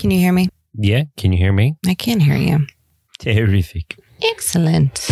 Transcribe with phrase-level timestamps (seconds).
[0.00, 0.48] Can you hear me?
[0.72, 1.76] Yeah, can you hear me?
[1.86, 2.66] I can hear you.
[3.18, 3.98] Terrific.
[4.22, 5.10] Excellent.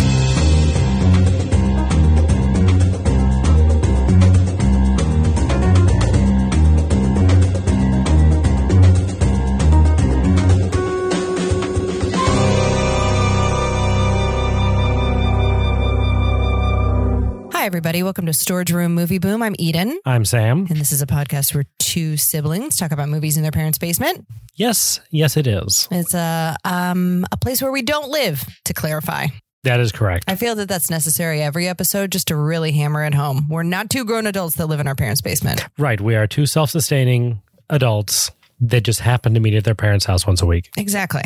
[17.69, 18.01] Everybody.
[18.01, 19.43] Welcome to Storage Room Movie Boom.
[19.43, 20.65] I'm Eden, I'm Sam.
[20.71, 24.25] and this is a podcast where two siblings talk about movies in their parents' basement.
[24.55, 25.87] Yes, yes, it is.
[25.91, 28.43] It's a um, a place where we don't live.
[28.65, 29.27] To clarify,
[29.65, 30.25] That is correct.
[30.27, 33.47] I feel that that's necessary every episode just to really hammer it home.
[33.47, 35.63] We're not two grown adults that live in our parents' basement.
[35.77, 36.01] Right.
[36.01, 40.25] We are two self sustaining adults that just happen to meet at their parents' house
[40.25, 40.71] once a week.
[40.75, 41.21] Exactly.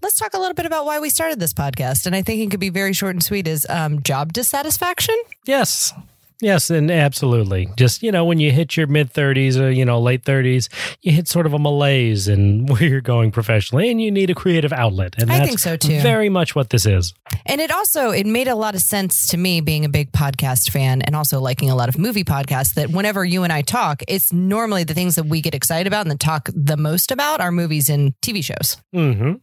[0.00, 2.50] Let's talk a little bit about why we started this podcast, and I think it
[2.50, 3.48] could be very short and sweet.
[3.48, 5.16] Is um, job dissatisfaction?
[5.44, 5.92] Yes.
[6.40, 7.68] Yes, and absolutely.
[7.76, 10.68] Just, you know, when you hit your mid 30s or, you know, late 30s,
[11.02, 14.34] you hit sort of a malaise in where you're going professionally and you need a
[14.34, 15.14] creative outlet.
[15.18, 16.00] And I think so, too.
[16.00, 17.12] very much what this is.
[17.44, 20.70] And it also it made a lot of sense to me being a big podcast
[20.70, 24.02] fan and also liking a lot of movie podcasts that whenever you and I talk,
[24.06, 27.40] it's normally the things that we get excited about and that talk the most about
[27.40, 28.76] are movies and TV shows.
[28.92, 29.34] hmm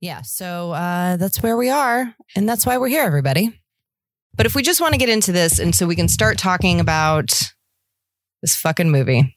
[0.00, 3.58] Yeah, so uh, that's where we are, and that's why we're here, everybody.
[4.38, 6.78] But if we just want to get into this, and so we can start talking
[6.78, 7.52] about
[8.40, 9.36] this fucking movie,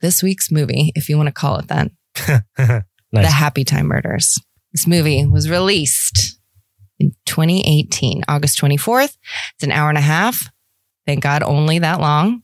[0.00, 1.90] this week's movie, if you want to call it that,
[3.12, 3.26] The.
[3.26, 4.40] Happy Time Murders.
[4.72, 6.38] This movie was released
[7.00, 9.16] in 2018, August 24th.
[9.54, 10.48] It's an hour and a half.
[11.06, 12.42] Thank God, only that long.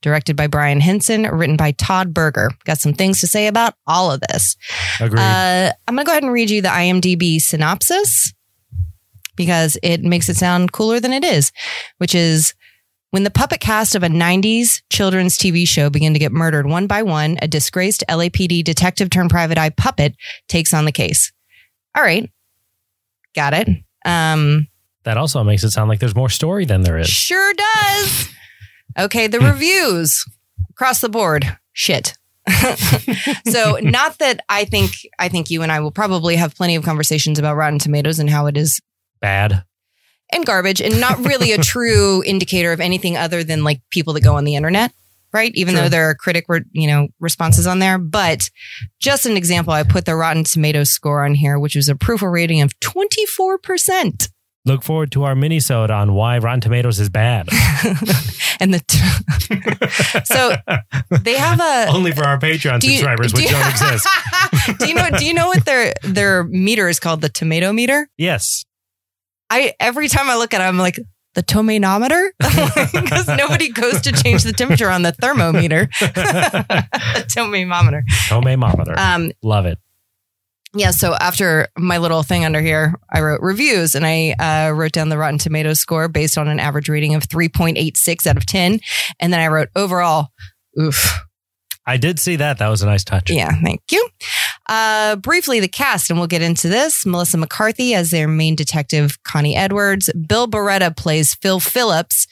[0.00, 2.50] Directed by Brian Henson, written by Todd Berger.
[2.64, 4.56] Got some things to say about all of this.
[5.00, 5.20] Agreed.
[5.20, 8.32] Uh, I'm going to go ahead and read you the IMDb synopsis
[9.36, 11.52] because it makes it sound cooler than it is,
[11.98, 12.54] which is
[13.10, 16.86] when the puppet cast of a 90s children's TV show begin to get murdered one
[16.86, 20.14] by one, a disgraced LAPD detective turned private eye puppet
[20.48, 21.30] takes on the case.
[21.94, 22.30] All right.
[23.34, 23.68] Got it.
[24.04, 24.66] Um,
[25.04, 27.08] that also makes it sound like there's more story than there is.
[27.08, 28.28] Sure does.
[28.98, 30.24] Okay, the reviews
[30.70, 32.16] across the board, shit.
[33.48, 36.84] so not that I think I think you and I will probably have plenty of
[36.84, 38.80] conversations about Rotten Tomatoes and how it is
[39.22, 39.64] Bad.
[40.32, 44.22] and garbage and not really a true indicator of anything other than like people that
[44.22, 44.92] go on the internet,
[45.32, 45.52] right?
[45.54, 45.84] Even True.
[45.84, 47.96] though there are critic, re- you know, responses on there.
[47.98, 48.50] But
[49.00, 52.28] just an example, I put the Rotten Tomatoes score on here, which was a approval
[52.28, 54.28] rating of 24%.
[54.64, 57.48] Look forward to our mini-sode on why Rotten Tomatoes is bad.
[58.60, 58.80] and the
[60.24, 60.54] so
[61.22, 64.08] they have a Only for our Patreon Do you- subscribers, do which you- don't exist.
[64.78, 68.08] do you know do you know what their their meter is called the tomato meter
[68.16, 68.64] Yes.
[69.52, 70.98] I every time i look at it i'm like
[71.34, 72.28] the tomanometer
[72.92, 78.96] because nobody goes to change the temperature on the thermometer the tomamometer Tomamometer.
[78.98, 79.78] um Love it.
[80.74, 84.92] yeah so after my little thing under here i wrote reviews and i uh, wrote
[84.92, 88.80] down the rotten tomatoes score based on an average rating of 3.86 out of 10
[89.20, 90.28] and then i wrote overall
[90.80, 91.18] oof
[91.84, 92.58] I did see that.
[92.58, 93.28] That was a nice touch.
[93.28, 94.08] Yeah, thank you.
[94.72, 97.04] Uh, briefly, the cast, and we'll get into this.
[97.04, 100.10] Melissa McCarthy as their main detective, Connie Edwards.
[100.26, 102.26] Bill Barretta plays Phil Phillips.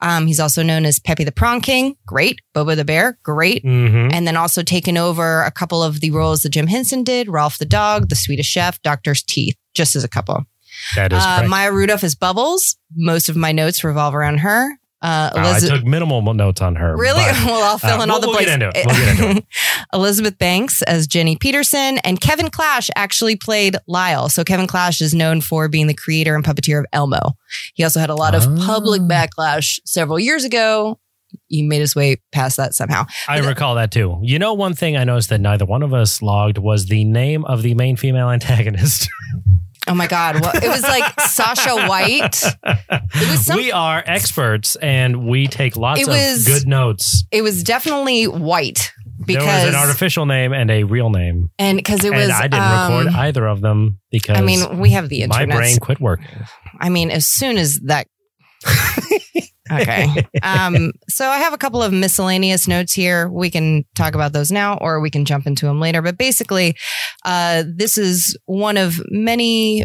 [0.00, 1.94] Um, he's also known as Pepe the Prawn King.
[2.04, 2.40] Great.
[2.54, 3.18] Bobo the Bear.
[3.22, 3.62] Great.
[3.62, 7.28] hmm And then also taken over a couple of the roles that Jim Henson did
[7.28, 10.44] Ralph the Dog, The Swedish Chef, Doctor's Teeth, just as a couple.
[10.96, 11.46] That is Uh.
[11.48, 12.76] Maya Rudolph is Bubbles.
[12.96, 14.76] Most of my notes revolve around her.
[15.06, 16.96] Uh, Wow, I took minimal notes on her.
[16.96, 17.22] Really?
[17.22, 18.86] but- well, I'll fill uh, in all we'll- the we'll get into it.
[18.86, 19.46] We'll get into
[19.92, 24.28] Elizabeth Banks as Jenny Peterson and Kevin Clash actually played Lyle.
[24.28, 27.32] So Kevin Clash is known for being the creator and puppeteer of Elmo.
[27.74, 28.66] He also had a lot of Ah.
[28.66, 30.98] public backlash several years ago.
[31.48, 33.04] He made his way past that somehow.
[33.28, 34.18] I recall that too.
[34.22, 37.44] You know, one thing I noticed that neither one of us logged was the name
[37.44, 39.08] of the main female antagonist.
[39.88, 40.40] Oh my God.
[40.40, 42.42] Well, it was like Sasha White.
[42.64, 47.24] It was some, we are experts and we take lots It of good notes.
[47.30, 51.50] it was definitely white there was because an artificial name and a real name.
[51.58, 54.78] and because it was and I didn't um, record either of them because I mean,
[54.78, 55.48] we have the internet.
[55.48, 56.26] my brain quit working.
[56.78, 58.08] I mean, as soon as that.
[59.70, 60.26] Okay.
[60.42, 63.28] Um, so I have a couple of miscellaneous notes here.
[63.28, 66.02] We can talk about those now, or we can jump into them later.
[66.02, 66.76] But basically,
[67.24, 69.84] uh, this is one of many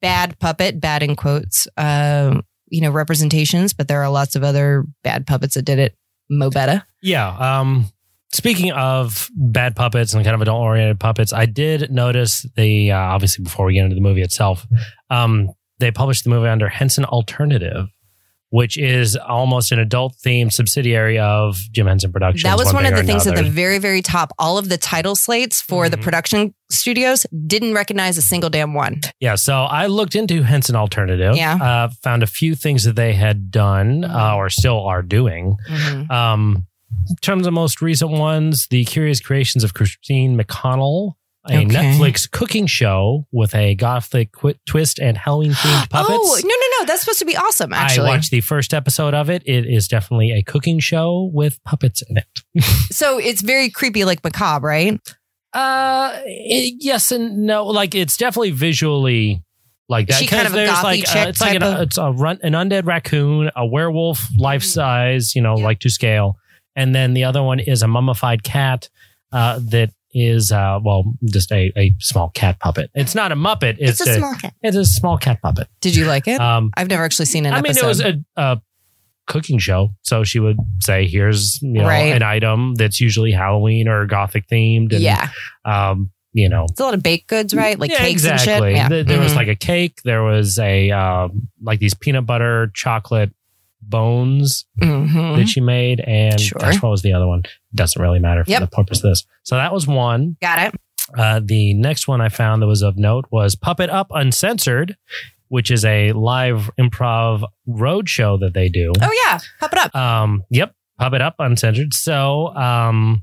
[0.00, 3.72] bad puppet, bad in quotes, uh, you know, representations.
[3.72, 5.96] But there are lots of other bad puppets that did it
[6.28, 6.82] mo better.
[7.02, 7.28] Yeah.
[7.28, 7.86] Um,
[8.32, 12.98] speaking of bad puppets and kind of adult oriented puppets, I did notice the uh,
[12.98, 14.66] obviously before we get into the movie itself,
[15.10, 17.88] um, they published the movie under Henson Alternative,
[18.52, 22.42] which is almost an adult themed subsidiary of Jim Henson Productions.
[22.42, 24.30] That was one, of the things at the very, very top.
[24.38, 26.02] All of the title slates for the Mhm.
[26.02, 29.00] production studios didn't recognize a single damn one.
[29.20, 31.34] Yeah, so I looked into Henson Alternative.
[31.34, 31.54] Yeah.
[31.54, 35.56] Uh, found a few things that they had done uh, or still are doing.
[36.10, 36.66] Um,
[37.08, 41.12] in terms of most recent ones, the Curious Creations of Christine McConnell,
[41.48, 41.64] a Okay.
[41.66, 46.18] Netflix cooking show with a gothic qu- twist and Halloween themed puppets.
[46.20, 46.86] Oh no, no, no!
[46.86, 47.72] That's supposed to be awesome.
[47.72, 49.42] Actually, I watched the first episode of it.
[49.44, 52.62] It is definitely a cooking show with puppets in it.
[52.90, 55.00] so it's very creepy, like macabre, right?
[55.52, 57.66] Uh, it- yes and no.
[57.66, 59.42] Like it's definitely visually
[59.88, 60.20] like that.
[60.20, 62.86] She kind of there's like uh, it's like an, of- it's a run, an undead
[62.86, 65.64] raccoon, a werewolf, life size, you know, Yeah.
[65.64, 66.36] like to scale,
[66.76, 68.88] and then the other one is a mummified cat.
[69.32, 72.90] Uh, that is uh well just a, a small cat puppet.
[72.94, 73.76] It's not a muppet.
[73.78, 74.54] It's, It's, a, small cat.
[74.62, 75.68] it's a small cat puppet.
[75.80, 76.40] Did you like it?
[76.40, 77.84] Um, I've never actually seen an I mean, episode.
[77.84, 78.62] it was a, a
[79.26, 79.90] cooking show.
[80.02, 82.12] So she would say, here's, you know, Right.
[82.14, 84.92] an item that's usually Halloween or gothic themed.
[84.92, 85.28] And, yeah,
[85.64, 87.78] Um, you know, it's a lot of baked goods, right?
[87.78, 88.52] Like yeah, cakes exactly.
[88.52, 88.76] and shit.
[88.76, 88.88] Yeah.
[88.88, 89.36] There, there was Mhm.
[89.36, 90.00] like a cake.
[90.04, 93.30] There was a, um, like these peanut butter chocolate
[93.82, 95.36] bones Mhm.
[95.36, 96.00] that she made.
[96.00, 96.58] And Sure.
[96.60, 97.42] gosh, what was the other one?
[97.74, 98.60] Doesn't really matter for Yep.
[98.60, 99.26] the purpose of this.
[99.42, 100.36] So that was one.
[100.40, 100.80] Got it.
[101.18, 104.96] Uh, the next one I found that was of note was Puppet Up Uncensored,
[105.48, 108.92] which is a live improv road show that they do.
[109.02, 109.94] Oh yeah, Puppet up.
[109.94, 111.92] Um, yep, Puppet Up Uncensored.
[111.92, 113.22] So, um,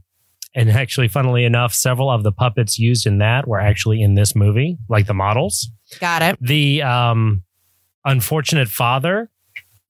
[0.55, 4.35] and actually, funnily enough, several of the puppets used in that were actually in this
[4.35, 5.71] movie, like the models.
[5.99, 6.37] Got it.
[6.41, 7.43] The um,
[8.05, 9.29] unfortunate father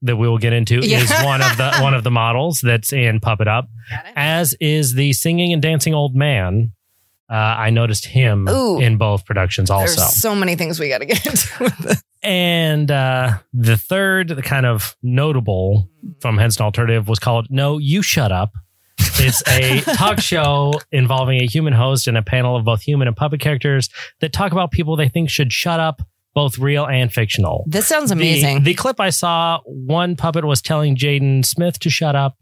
[0.01, 0.99] that we will get into Yeah.
[1.01, 3.67] is one of the one of the models that's in Puppet Up,
[4.15, 6.71] as is the singing and dancing old man.
[7.29, 8.79] Uh, I noticed him Ooh.
[8.79, 9.99] in both productions also.
[10.01, 12.01] There's so many things we got to get into.
[12.23, 15.89] And uh, the third, the kind of notable
[16.21, 18.53] from Henson Alternative, was called No, You Shut Up.
[18.97, 23.15] It's a talk show involving a human host and a panel of both human and
[23.15, 23.89] puppet characters
[24.21, 26.01] that talk about people they think should shut up,
[26.39, 27.65] both real and fictional.
[27.67, 28.63] This sounds amazing.
[28.63, 32.37] The, clip I saw, one puppet was telling Jaden Smith to shut up,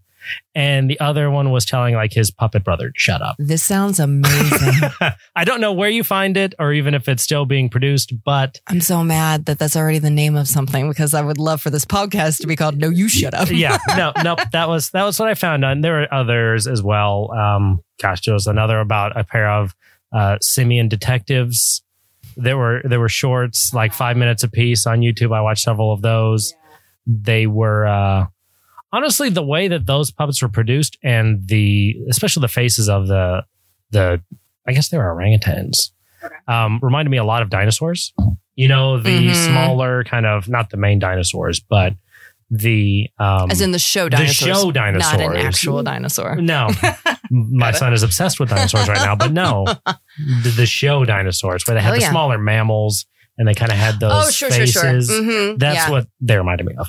[0.53, 3.38] and the other one was telling like his puppet brother to shut up.
[3.39, 4.91] this sounds amazing.
[5.35, 8.61] I don't know where you find it or even if it's still being produced, but
[8.67, 11.71] I'm so mad that that's already the name of something because I would love for
[11.71, 15.05] this podcast to be called "No, You Shut Up." yeah, no, no, that was that
[15.05, 15.65] was what I found.
[15.65, 17.31] And there were others as well.
[17.31, 19.73] Um, gosh, there was another about a pair of
[20.11, 21.81] uh, simian detectives.
[22.39, 25.35] There were there were shorts like five minutes a piece on YouTube.
[25.35, 26.53] I watched several of those.
[27.05, 28.27] They were uh,
[28.93, 33.43] honestly the way that those puppets were produced and the especially the faces of the
[33.91, 34.21] the
[34.67, 35.91] I guess they were orangutans.
[36.47, 38.13] Um, reminded me a lot of dinosaurs.
[38.55, 39.35] You know, the Mhm.
[39.47, 41.93] smaller kind of not the main dinosaurs, but
[42.49, 45.19] the um As in the show the dinosaurs, show dinosaurs.
[45.19, 46.35] not an actual dinosaur.
[46.38, 46.69] No,
[47.29, 49.65] my son is obsessed with dinosaurs right now, but no,
[50.44, 52.09] the, the show dinosaurs where they had Oh, the yeah.
[52.09, 53.05] smaller mammals
[53.37, 55.07] and they kind of had those Oh, sure, sure, faces.
[55.09, 55.21] sure.
[55.21, 55.59] Mhm.
[55.59, 55.89] That's Yeah.
[55.91, 56.87] what they reminded me of.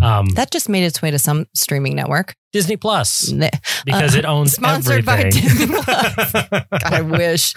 [0.00, 2.34] Um, That just made its way to some streaming network.
[2.52, 3.30] Disney Plus
[3.84, 5.24] because Uh, it owns sponsored by.
[5.30, 6.32] Disney Plus.
[6.32, 7.54] God, I wish.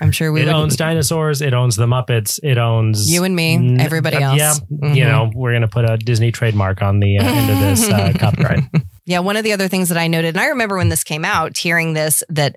[0.00, 0.54] I'm sure we it would.
[0.54, 1.40] owns dinosaurs.
[1.40, 2.38] It owns the Muppets.
[2.42, 4.38] It owns you and me, N- everybody uh, else.
[4.38, 4.54] Yeah,
[4.88, 4.96] Mhm.
[4.96, 8.12] you know, we're gonna put a Disney trademark on the uh, end of this uh,
[8.18, 8.64] copyright.
[9.06, 11.24] Yeah, one of the other things that I noted, and I remember when this came
[11.24, 12.56] out, hearing this, that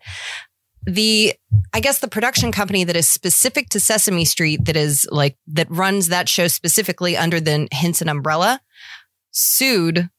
[0.85, 1.33] the,
[1.73, 5.69] I guess the production company that is specific to Sesame Street, that is like, that
[5.69, 8.61] runs that show specifically under the Henson umbrella,
[9.31, 10.09] sued.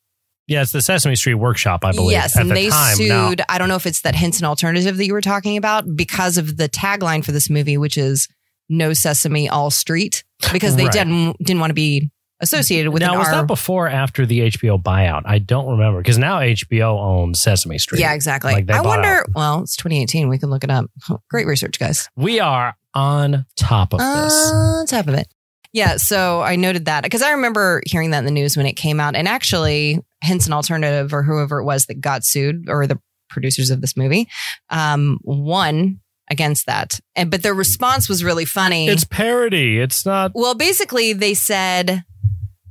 [0.47, 2.11] Yeah, it's the Sesame Street Workshop, I believe.
[2.13, 2.97] yes, and the they time.
[2.99, 3.43] Now- sued.
[3.49, 6.57] I don't know if it's that Henson alternative that you were talking about because of
[6.57, 8.27] the tagline for this movie, which is
[8.69, 10.93] "No Sesame, All Street," because they Right.
[10.93, 13.35] didn't didn't want to be associated with now, was R.
[13.35, 15.23] that before or after the HBO buyout?
[15.25, 18.01] I don't remember because now HBO owns Sesame Street.
[18.01, 18.53] yeah, exactly.
[18.53, 19.25] Like I wonder.
[19.35, 20.29] Well, it's 2018.
[20.29, 20.91] We can look it up.
[21.31, 22.09] Great research, guys.
[22.17, 24.51] We are on top of this.
[24.53, 25.29] On top of it.
[25.73, 28.73] Yeah, so I noted that because I remember hearing that in the news when it
[28.73, 29.15] came out.
[29.15, 33.81] And actually, Henson Alternative or whoever it was that got sued or the producers of
[33.81, 34.29] this movie
[34.71, 36.99] um, won against that.
[37.15, 38.89] And but their response was really funny.
[38.89, 39.79] It's parody.
[39.79, 40.33] It's not.
[40.35, 42.05] well, basically, they said,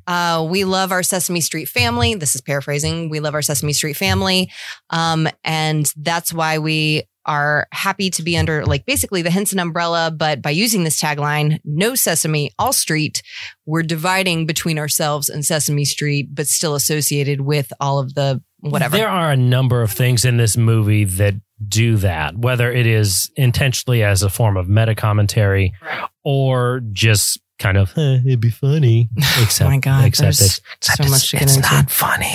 [0.10, 3.10] uh, "We love our Sesame Street family." This is paraphrasing.
[3.10, 4.52] We love our Sesame Street family,
[4.90, 10.10] um, and that's why we are happy to be under, like, basically the Henson umbrella.
[10.10, 13.22] But by using this tagline, "No Sesame, all Street,"
[13.66, 18.98] we're dividing between ourselves and Sesame Street, but still associated with all of the whatever.
[18.98, 21.36] There are a number of things in this movie that
[21.68, 26.10] do that, whether it is intentionally as a form of meta commentary Right.
[26.24, 29.10] or just kind of eh, it'd be funny.
[29.42, 31.70] Except, Oh my God, except there's it's, so except much to get it's into.
[31.72, 32.34] not funny.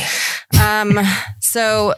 [0.61, 0.99] um
[1.41, 1.95] so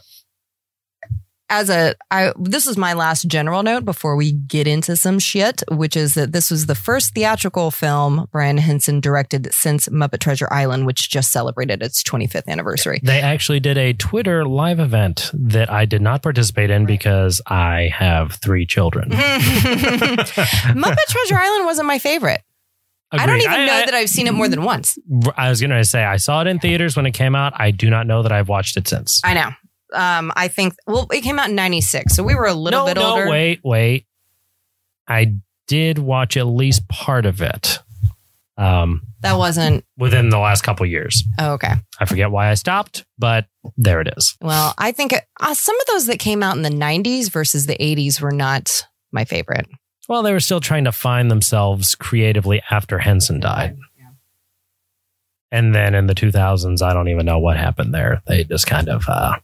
[1.49, 5.63] as a I this is my last general note before we get into some shit,
[5.71, 10.49] which is that this was the first theatrical film Brian Henson directed since Muppet Treasure
[10.51, 12.99] Island, which just celebrated its 25th anniversary.
[13.01, 17.91] They actually did a Twitter live event that I did not participate in because I
[17.95, 19.11] have three children.
[19.11, 22.41] Muppet Treasure Island wasn't my favorite.
[23.19, 23.53] I don't Agreed.
[23.53, 24.99] even know I- that I've seen it more than once.
[25.37, 27.53] I was going to say I saw it in theaters when it came out.
[27.57, 29.21] I do not know that I've watched it since.
[29.25, 29.51] I know.
[29.95, 32.87] Um, I think well, it came out in '96, so we were a little no,
[32.87, 33.29] bit no, older.
[33.31, 34.07] wait, wait.
[35.09, 35.35] I
[35.69, 37.79] did watch at least part of it.
[38.59, 41.23] Um, That wasn't within the last couple years.
[41.39, 41.75] oh, okay.
[42.01, 43.47] I forget why I stopped, but
[43.77, 44.35] there it is.
[44.41, 47.77] Well, I think uh, some of those that came out in the '90s versus the
[47.79, 49.67] '80s were not my favorite.
[50.09, 53.77] Well, they were still trying to find themselves creatively after Henson died.
[55.53, 58.21] And then in the 2000s, I don't even know what happened there.
[58.27, 59.37] They just kind of, uh,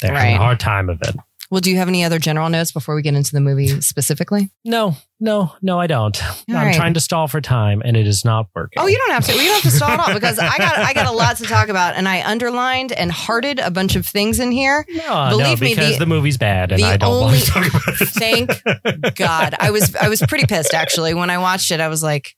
[0.00, 0.26] they had Right.
[0.34, 1.14] a hard time of it.
[1.50, 4.50] Well, do you have any other general notes before we get into the movie specifically?
[4.64, 6.16] No, no, no, I don't.
[6.48, 6.74] I'm right.
[6.76, 8.80] trying to stall for time and it is not working.
[8.80, 9.32] Oh, you don't have to.
[9.32, 11.44] You don't have to stall at all because I got I got a lot to
[11.44, 14.86] talk about, and I underlined and hearted a bunch of things in here.
[14.90, 17.44] no, believe no, me, because the- the, movie's bad and the I don't only- want
[17.44, 18.08] to talk about it.
[18.10, 21.80] Thank God, I was I was pretty pissed actually when I watched it.
[21.80, 22.36] I was like,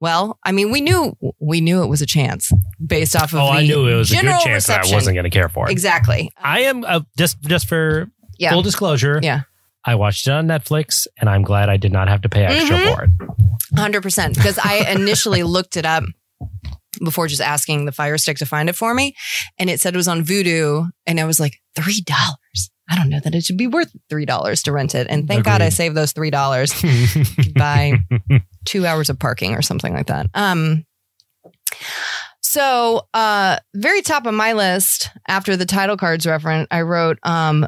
[0.00, 2.52] well, I mean, we knew we knew it was a chance
[2.84, 4.86] based off of Oh, I knew it was a good chance that.
[4.86, 5.72] I wasn't going to care for it.
[5.72, 6.30] exactly.
[6.38, 8.50] I am uh, just just for Yeah.
[8.52, 9.20] full disclosure.
[9.22, 9.42] Yeah.
[9.84, 12.76] I watched it on Netflix, and I'm glad I did not have to pay extra
[12.76, 12.94] Mhm.
[12.94, 13.10] for it.
[13.78, 14.34] Hundred percent.
[14.34, 16.04] Because I initially looked it up
[17.02, 19.14] before just asking the Fire Stick to find it for me,
[19.58, 22.70] and it said it was on Vudu, and I was like, three dollars.
[22.90, 25.06] I don't know that it should be worth three dollars to rent it.
[25.10, 26.72] And thank God I saved those three dollars
[27.54, 27.92] by
[28.64, 30.26] two hours of parking or something like that.
[30.34, 30.84] Um.
[32.40, 37.66] So, uh, very top of my list after the title cards reference, I wrote, um,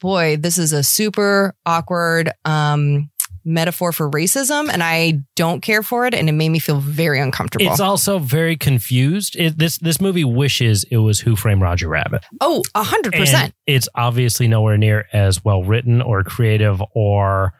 [0.00, 3.08] boy, this is a super awkward, um,
[3.44, 7.18] metaphor for racism and I don't care for it and it made me feel very
[7.18, 7.66] uncomfortable.
[7.72, 9.34] it's also very confused.
[9.34, 12.24] It, this this movie wishes it was Who Framed Roger Rabbit.
[12.40, 13.52] oh, a hundred percent.
[13.66, 17.52] It's obviously nowhere near as well written or creative or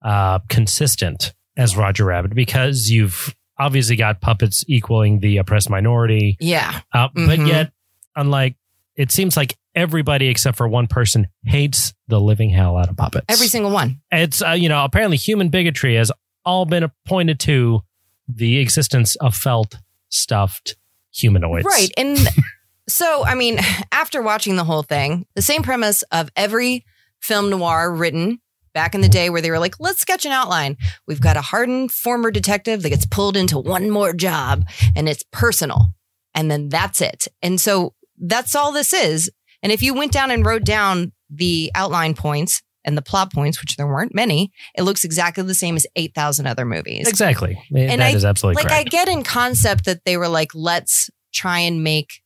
[0.00, 6.82] uh, consistent as Roger Rabbit because you've obviously got puppets equaling the oppressed minority, Yeah.
[6.92, 7.48] uh, but Mhm.
[7.48, 7.72] yet,
[8.14, 8.54] unlike
[8.94, 13.26] it seems like everybody except for one person hates the living hell out of puppets.
[13.28, 14.00] Every single one.
[14.10, 16.10] it's uh, you know apparently human bigotry has
[16.44, 17.82] all been pointed to
[18.28, 19.76] the existence of felt
[20.08, 20.76] stuffed
[21.12, 21.64] humanoids.
[21.64, 21.90] Right.
[21.96, 22.18] And
[22.88, 23.58] so, I mean,
[23.92, 26.84] after watching the whole thing, the same premise of every
[27.20, 28.40] film noir written
[28.74, 30.76] back in the day where they were like, let's sketch an outline.
[31.06, 35.24] We've got a hardened former detective that gets pulled into one more job and it's
[35.32, 35.94] personal.
[36.34, 37.26] And then that's it.
[37.42, 39.30] And so that's all this is.
[39.62, 43.60] And if you went down and wrote down the outline points and the plot points,
[43.60, 47.08] which there weren't many, it looks exactly the same as 8,000 other movies.
[47.08, 47.60] Exactly.
[47.74, 51.10] And That is I- absolutely like I get in concept that they were like, let's
[51.32, 52.20] try and make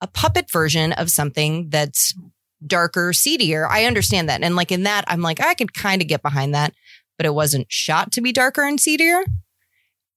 [0.00, 2.14] a puppet version of something that's
[2.66, 3.66] darker, seedier.
[3.68, 4.42] I understand that.
[4.42, 6.72] And like in that, I'm like, I could kind of get behind that,
[7.16, 9.24] but it wasn't shot to be darker and seedier.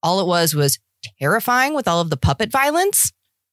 [0.01, 0.79] All it was was
[1.19, 3.11] terrifying with all of the puppet violence.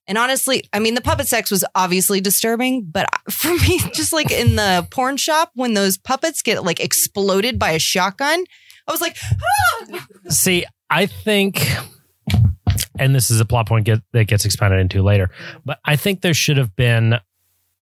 [0.09, 4.31] And honestly, I mean, the puppet sex was obviously disturbing, but for me, just like
[4.31, 8.45] in the porn shop, when those puppets get like exploded by a shotgun,
[8.87, 10.07] I was like, ah!
[10.29, 11.69] See, I think,
[12.99, 15.31] and this is a plot point get, that gets expanded into later,
[15.65, 17.19] but I think there should have been,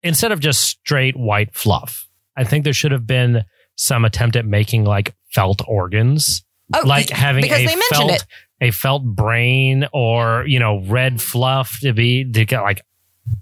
[0.03, 3.45] instead of just straight white fluff, I think there should have been
[3.75, 6.43] some attempt at making like felt organs,
[6.75, 8.25] oh, like having because a they mentioned felt it.
[8.61, 12.81] A felt brain or you know red fluff to be to get like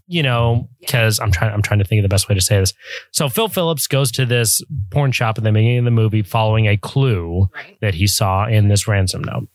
[0.07, 2.59] you know because i'm trying i'm trying to think of the best way to say
[2.59, 2.73] this.
[3.11, 6.67] So phil phillips goes to this porn shop at the beginning of the movie following
[6.67, 7.77] a clue Right.
[7.81, 9.47] that he saw in this ransom note.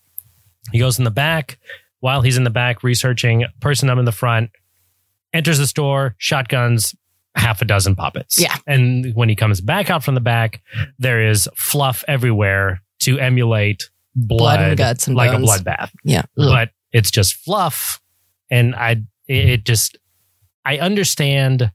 [0.72, 1.58] He goes in the back.
[2.00, 4.50] While he's in the back researching person up in the front
[5.32, 6.94] enters the store shotguns
[7.36, 8.40] half a dozen puppets.
[8.40, 8.56] Yeah.
[8.66, 10.62] and when he comes back out from the back
[10.98, 15.28] there is fluff everywhere to emulate blood, Blood and guts and blood.
[15.28, 15.50] like bones.
[15.60, 16.22] a bloodbath Yeah.
[16.38, 16.48] Ugh.
[16.48, 18.00] but it's just fluff
[18.50, 18.92] and i
[19.28, 19.96] it it just
[20.64, 21.70] i understand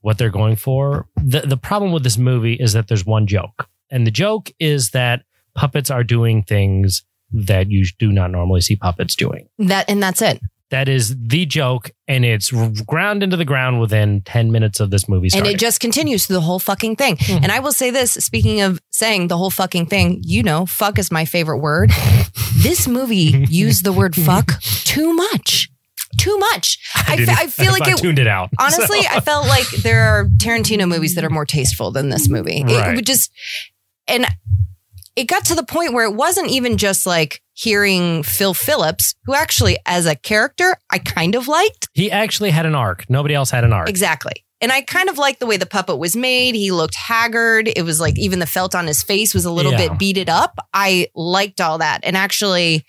[0.00, 3.68] what they're going for the the problem with this movie is that there's one joke
[3.90, 5.22] and the joke is that
[5.54, 10.20] puppets are doing things that you do not normally see puppets doing That and that's
[10.20, 10.40] it.
[10.72, 12.50] That is the joke, and it's
[12.82, 16.36] ground into the ground within 10 minutes of this movie And it just continues through
[16.36, 17.16] the whole fucking thing.
[17.18, 17.42] Mhm.
[17.42, 20.98] And I will say this speaking of saying the whole fucking thing, you know, fuck
[20.98, 21.92] is my favorite word.
[22.56, 25.68] this movie used the word fuck too much.
[26.18, 26.78] Too much.
[27.06, 27.98] I, didn't- fe- I feel like it.
[27.98, 28.48] tuned it out.
[28.58, 32.28] Honestly, So- I felt like there are Tarantino movies that are more tasteful than this
[32.28, 32.62] movie.
[32.66, 33.30] It would just,
[34.08, 34.26] and
[35.16, 39.34] it got to the point where it wasn't even just like hearing Phil Phillips, who
[39.34, 41.88] actually, as a character, I kind of liked.
[41.94, 43.08] he actually had an arc.
[43.08, 43.88] Nobody else had an arc.
[43.88, 44.32] Exactly.
[44.60, 46.54] And I kind of liked the way the puppet was made.
[46.54, 47.68] He looked haggard.
[47.74, 49.88] It was like even the felt on his face was a little Yeah.
[49.88, 50.56] bit beated up.
[50.72, 52.00] I liked all that.
[52.04, 52.84] And actually,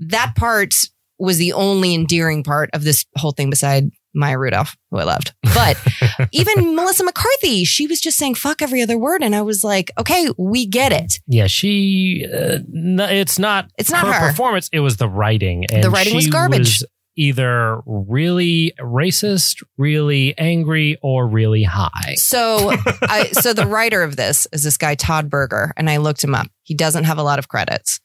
[0.00, 0.74] that part
[1.18, 5.32] was the only endearing part of this whole thing beside Maya Rudolph, who I loved.
[5.54, 5.76] But
[6.32, 9.22] even Melissa McCarthy, she was just saying fuck every other word.
[9.22, 11.20] And I was like, okay, we get it.
[11.26, 12.26] Yeah, she.
[12.32, 13.70] Uh, n- it's not.
[13.78, 14.28] It's not her, her.
[14.30, 14.68] performance.
[14.72, 15.64] It was the writing.
[15.72, 16.58] And The writing was garbage.
[16.80, 16.84] was
[17.16, 22.14] either really racist, really angry, or really high.
[22.16, 26.24] So, I, so the writer of this is this guy Todd Berger, and I looked
[26.24, 26.46] him up.
[26.62, 28.00] He doesn't have a lot of credits,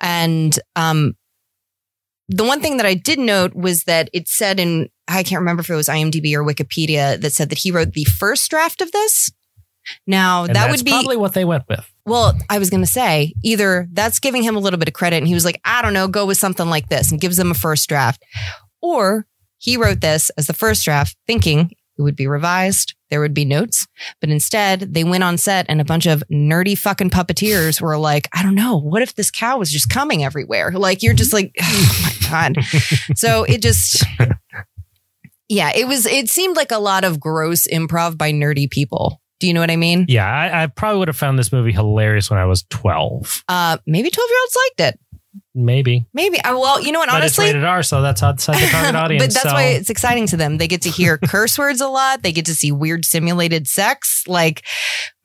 [0.00, 1.14] and um,
[2.28, 5.60] the one thing that I did note was that it said in I can't remember
[5.60, 8.90] if it was IMDb or Wikipedia that said that he wrote the first draft of
[8.92, 9.30] this.
[10.06, 11.86] Now And that would be probably what they went with.
[12.06, 15.16] well, I was going to say either that's giving him a little bit of credit
[15.16, 17.50] and he was like, I don't know, go with something like this and gives them
[17.50, 18.24] a first draft.
[18.80, 19.26] Or
[19.58, 23.44] he wrote this as the first draft thinking it would be revised, there would be
[23.44, 23.86] notes.
[24.20, 28.28] But instead, they went on set and a bunch of nerdy fucking puppeteers were like,
[28.32, 30.72] I don't know, what if this cow was just coming everywhere?
[30.72, 32.56] Like, you're just like, oh my God.
[33.16, 34.04] So it just.
[35.48, 36.06] Yeah, it was.
[36.06, 39.20] It seemed like a lot of gross improv by nerdy people.
[39.40, 40.06] Do you know what I mean?
[40.08, 43.44] Yeah, I, I probably would have found this movie hilarious when I was twelve.
[43.46, 45.00] Uh, maybe twelve year olds liked it.
[45.54, 46.40] Maybe, Maybe.
[46.40, 47.08] Uh, well, you know what?
[47.08, 49.22] but Honestly, it's rated R, so that's outside the target audience.
[49.24, 49.54] but that's so.
[49.54, 50.58] why it's exciting to them.
[50.58, 52.22] They get to hear curse words a lot.
[52.22, 54.64] They get to see weird simulated sex, like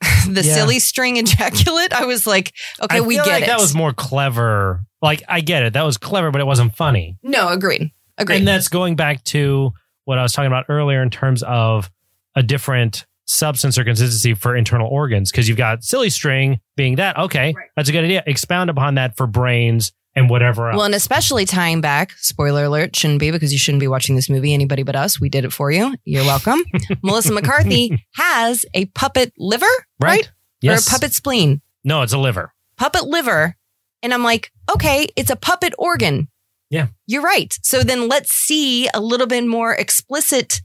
[0.28, 0.54] the Yeah.
[0.54, 1.92] silly string ejaculate.
[1.92, 2.52] I was like,
[2.82, 3.46] okay, I we get like it.
[3.46, 4.82] that was more clever.
[5.02, 7.16] Like I get it, that was clever, but it wasn't funny.
[7.22, 8.38] no, agreed, agreed.
[8.38, 9.72] And that's going back to
[10.04, 11.90] what I was talking about earlier in terms of
[12.36, 15.30] a different substance or consistency for internal organs.
[15.30, 17.16] Because you've got silly string being that.
[17.16, 17.68] Okay, Right.
[17.76, 18.22] that's a good idea.
[18.26, 20.76] Expound upon that for brains and whatever else.
[20.76, 24.28] well, and especially tying back, spoiler alert, shouldn't be because you shouldn't be watching this
[24.28, 24.52] movie.
[24.52, 25.20] Anybody but us.
[25.20, 25.94] We did it for you.
[26.04, 26.62] You're welcome.
[27.02, 29.66] Melissa McCarthy has a puppet liver,
[30.00, 30.30] right?
[30.60, 30.86] Yes.
[30.86, 31.62] Or a puppet spleen.
[31.84, 32.52] No, it's a liver.
[32.76, 33.56] puppet liver.
[34.02, 36.28] And I'm like, okay, it's a puppet organ.
[36.70, 36.88] Yeah.
[37.06, 37.54] You're right.
[37.62, 40.60] So then let's see a little bit more explicit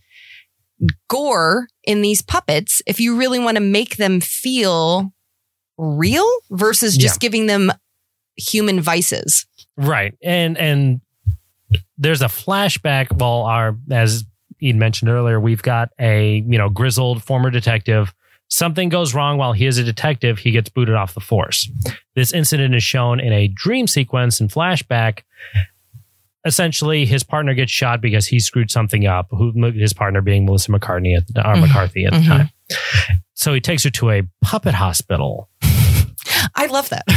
[1.10, 5.14] gore in these puppets if you really want to make them feel
[5.78, 7.72] real versus just giving them
[8.38, 9.46] human vices.
[9.78, 10.14] Right.
[10.24, 11.02] And and
[11.98, 13.18] there's a flashback.
[13.18, 14.24] Well, our as
[14.62, 18.14] Ian mentioned earlier, we've got a you know grizzled former detective.
[18.48, 20.38] Something goes wrong while he is a detective.
[20.40, 21.70] He gets booted off the force.
[22.16, 25.22] This incident is shown in a dream sequence and flashback.
[26.46, 29.28] Essentially, his partner gets shot because he screwed something up.
[29.32, 31.62] Who his partner being Melissa McCartney at the, or Mhm.
[31.62, 32.28] McCarthy at the Mhm.
[32.28, 32.50] time.
[33.34, 35.50] So he takes her to a puppet hospital.
[36.54, 37.04] I love that.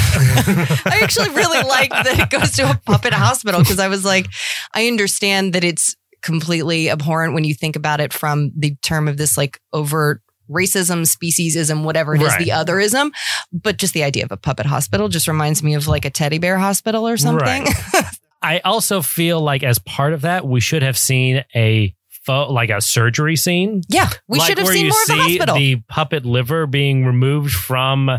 [0.86, 4.26] I actually really like that it goes to a puppet hospital because I was like,
[4.74, 9.16] I understand that it's completely abhorrent when you think about it from the term of
[9.16, 12.44] this like overt racism, speciesism, whatever it is, Right.
[12.44, 13.10] the otherism.
[13.52, 16.38] But just the idea of a puppet hospital just reminds me of like a teddy
[16.38, 17.66] bear hospital or something.
[18.40, 21.94] I also feel like as part of that, we should have seen a
[22.30, 23.80] like a surgery scene.
[23.88, 25.54] yeah, we Like should have seen more of the hospital.
[25.56, 28.10] The puppet liver being removed from.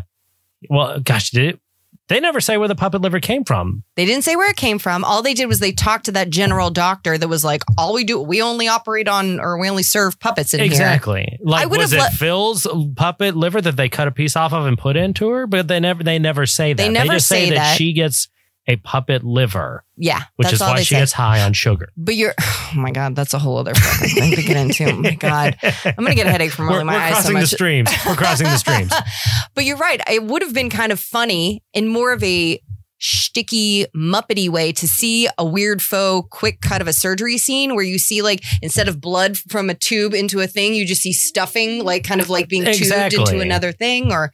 [0.69, 1.59] Well, gosh, did it?
[2.07, 3.83] They never say where the puppet liver came from.
[3.95, 5.03] They didn't say where it came from.
[5.03, 8.03] All they did was they talked to that general doctor that was like, all we
[8.03, 10.65] do, we only operate on or we only serve puppets in here.
[10.65, 11.21] exactly.
[11.33, 14.35] I Like, would was have it let- Phil's puppet liver that they cut a piece
[14.35, 15.45] off of and put into her?
[15.45, 16.81] But they never, they never say that.
[16.81, 17.77] They never just say, say that, that.
[17.77, 18.27] she gets
[18.69, 20.21] a puppet liver, Yeah.
[20.35, 21.89] which is why she gets high on sugar.
[21.97, 24.85] But you're, oh my God, that's a whole other thing to get into.
[24.85, 25.57] Oh my God.
[25.63, 27.49] I'm going to get a headache from rolling my we're eyes so crossing the much.
[27.49, 27.91] streams.
[28.05, 28.93] We're crossing the streams.
[29.55, 29.99] but you're right.
[30.09, 32.61] It would have been kind of funny in more of a
[33.01, 37.83] shticky, muppety way to see a weird faux quick cut of a surgery scene where
[37.85, 41.13] you see like instead of blood from a tube into a thing, you just see
[41.13, 44.31] stuffing like kind of like being tubed into another thing or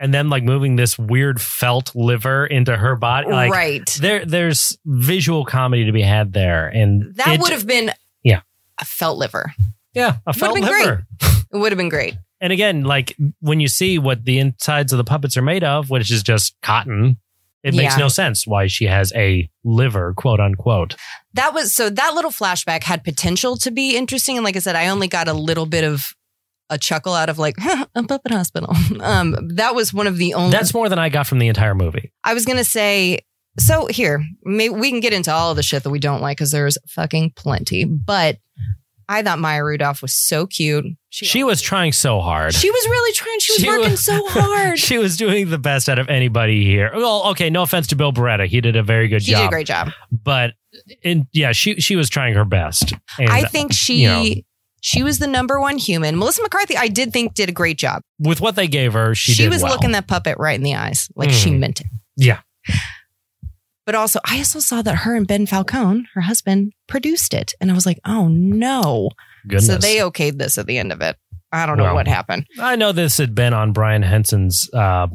[0.00, 3.28] and then like moving this weird felt liver into her body.
[3.28, 3.98] Like, right.
[4.00, 8.40] There, there's visual comedy to be had there, and That would have been Yeah.
[8.80, 9.52] a felt liver.
[9.94, 11.04] yeah, a felt liver.
[11.50, 12.14] It would have been great.
[12.42, 15.88] And again, like when you see what the insides of the puppets are made of,
[15.88, 17.16] which is just cotton,
[17.64, 18.00] It makes Yeah.
[18.04, 20.94] no sense why she has a liver, quote unquote.
[21.34, 24.74] that was so that little flashback had potential to be interesting and like i said
[24.76, 26.14] i only got a little bit of
[26.70, 27.56] a chuckle out of like
[27.94, 31.26] a puppet hospital um that was one of the only That's more than I got
[31.26, 32.12] from the entire movie.
[32.24, 33.20] i was gonna say
[33.58, 36.36] so here maybe we can get into all of the shit that we don't like
[36.36, 38.38] because there's fucking plenty but
[39.08, 42.54] i thought maya rudolph was so cute She was trying so hard.
[42.54, 45.58] she was really trying she was She working was- so hard she was doing the
[45.58, 46.90] best out of anybody here.
[46.94, 48.46] Well, okay, no offense to Bill Barretta.
[48.46, 49.38] He did a very good she job.
[49.38, 50.52] He did a great job But
[51.02, 52.92] in, yeah, she she was trying her best.
[53.18, 54.24] And i think she you know.
[54.80, 58.02] She was the number one human melissa mccarthy i did think did a great job
[58.18, 59.72] with what they gave her, she, she, was well.
[59.72, 61.58] looking that puppet right in the eyes like she Mhm.
[61.58, 61.86] meant it
[62.16, 62.40] Yeah.
[63.86, 67.70] but also I also saw that her and Ben Falcone, her husband, produced it, and
[67.70, 69.08] I was like, oh no!
[69.46, 69.66] Goodness.
[69.66, 71.16] So they okayed this at the end of it.
[71.50, 71.94] I don't know Well.
[71.94, 72.46] what happened.
[72.60, 75.06] I know this had been on Brian Henson's uh,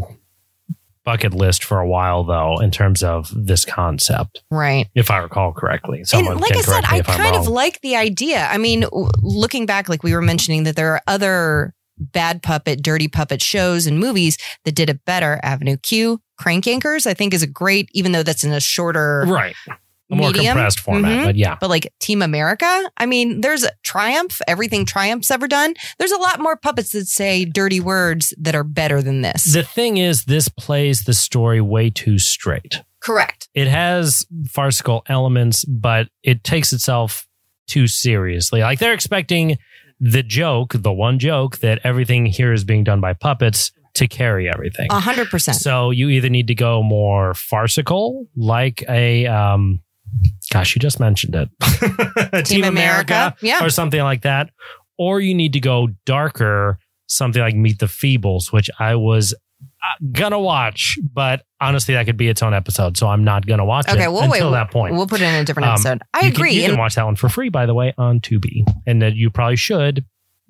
[1.06, 4.88] bucket list for a while, though, in terms of this concept, Right.
[4.96, 6.04] if I recall correctly.
[6.06, 8.48] Someone and like I said, I kind of like the idea.
[8.50, 12.82] I mean, w- looking back, like we were mentioning, that there are other bad puppet,
[12.82, 15.40] dirty puppet shows and movies that did it better.
[15.44, 19.26] Avenue Q, Crank Yankers, I think is a great, even though that's in a shorter
[19.28, 19.56] right.
[20.12, 20.54] A more medium.
[20.54, 21.26] compressed format, Mhm.
[21.26, 21.56] but yeah.
[21.60, 25.74] But like Team America, I mean, there's Triumph, everything Triumph's ever done.
[25.98, 29.46] There's a lot more puppets that say dirty words that are better than this.
[29.54, 32.82] The thing is, this plays the story way too straight.
[33.00, 33.48] Correct.
[33.54, 37.28] It has farcical elements, but it takes itself
[37.68, 38.62] too seriously.
[38.62, 39.58] Like they're expecting
[40.00, 44.50] the joke, the one joke that everything here is being done by puppets to carry
[44.50, 44.88] everything.
[44.92, 45.56] A hundred percent.
[45.58, 49.80] So you either need to go more farcical, like a, um,
[50.52, 53.64] gosh, you just mentioned it, Team, America, Yeah.
[53.66, 54.50] or something like that,
[54.98, 60.06] or you need to go darker, something like Meet the Feebles, which I was uh,
[60.12, 63.88] gonna watch, but honestly, that could be its own episode, so I'm not gonna watch
[63.90, 64.58] Okay, it we'll until wait.
[64.58, 64.94] that point.
[64.96, 66.02] We'll put it in a different Um, episode.
[66.14, 66.54] I you can- agree.
[66.54, 69.30] you can watch that one for free, by the way, on Tubi, and that you
[69.30, 70.06] probably should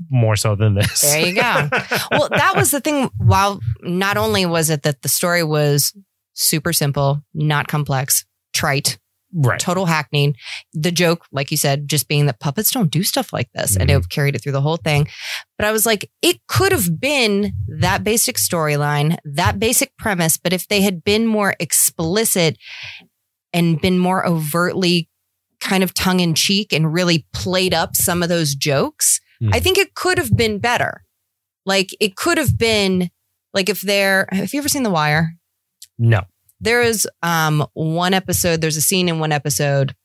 [0.10, 1.02] more so than this.
[1.02, 1.42] There you go.
[2.12, 3.10] well, that was the thing.
[3.18, 5.94] While not only was it that the story was
[6.34, 8.98] super simple, not complex, trite,
[9.34, 9.60] right.
[9.60, 10.36] total hackneying.
[10.74, 13.90] The joke, like you said, just being that puppets don't do stuff like this, and
[13.90, 14.00] Mm-hmm.
[14.02, 15.08] it carried it through the whole thing.
[15.58, 20.54] But I was like, it could have been that basic storyline, that basic premise, but
[20.54, 22.58] if they had been more explicit
[23.54, 25.10] and been more overtly
[25.62, 29.52] kind of tongue in cheek and really played up some of those jokes, Mhm.
[29.54, 31.04] I think it could have been better.
[31.66, 33.10] Like it could have been
[33.54, 35.36] like if they're have you ever seen The Wire?
[35.98, 36.24] No.
[36.64, 39.96] There is um one episode there's a scene in one episode.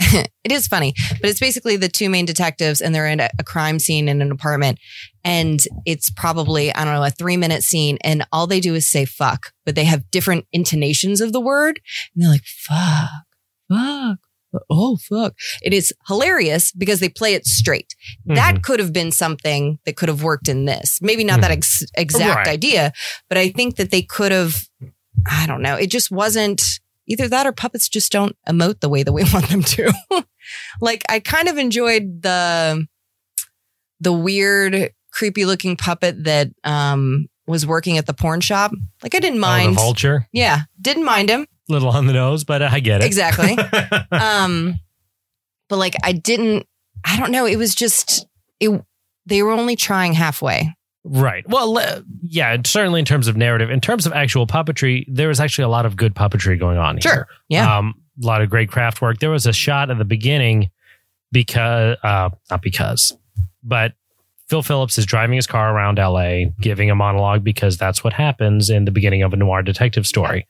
[0.44, 3.44] It is funny but it's basically the two main detectives and they're in a, a
[3.44, 4.80] crime scene in an apartment
[5.22, 8.90] and it's probably i don't know a three minute scene and all they do is
[8.90, 11.80] say fuck but they have different intonations of the word
[12.14, 13.08] and they're like fuck
[13.70, 14.18] fuck
[14.68, 15.32] oh fuck.
[15.62, 17.94] It is hilarious because they play it straight.
[18.26, 18.34] Mm-hmm.
[18.34, 20.98] that could have been something that could have worked in this.
[21.00, 22.48] Maybe not that ex- exact Right.
[22.48, 22.92] idea
[23.30, 24.66] but i think that they could have
[25.30, 25.76] I don't know.
[25.76, 29.48] It just wasn't either that or puppets just don't emote the way that we want
[29.48, 29.92] them to.
[30.80, 32.86] like I kind of enjoyed the
[34.00, 38.72] the weird, creepy looking puppet that um was working at the porn shop.
[39.02, 39.72] Like I didn't Oh, mind.
[39.72, 41.46] the vulture, yeah, didn't mind him.
[41.68, 43.06] little on the nose, but I get it.
[43.06, 43.56] Exactly.
[44.12, 44.78] um
[45.68, 46.66] but like I didn't
[47.04, 48.26] I don't know, it was just
[48.60, 48.70] it
[49.26, 50.74] they were only trying halfway.
[51.04, 51.44] Right.
[51.48, 51.76] Well,
[52.22, 53.70] yeah, certainly in terms of narrative.
[53.70, 56.96] In terms of actual puppetry, there was actually a lot of good puppetry going on
[56.96, 57.02] here.
[57.02, 57.28] Sure.
[57.48, 57.78] Yeah.
[57.78, 59.18] Um, a lot of great craft work.
[59.18, 60.70] There was a shot at the beginning
[61.32, 63.16] because, uh, not because,
[63.64, 63.94] but
[64.48, 68.68] Phil Phillips is driving his car around LA, giving a monologue because that's what happens
[68.68, 70.46] in the beginning of a noir detective story.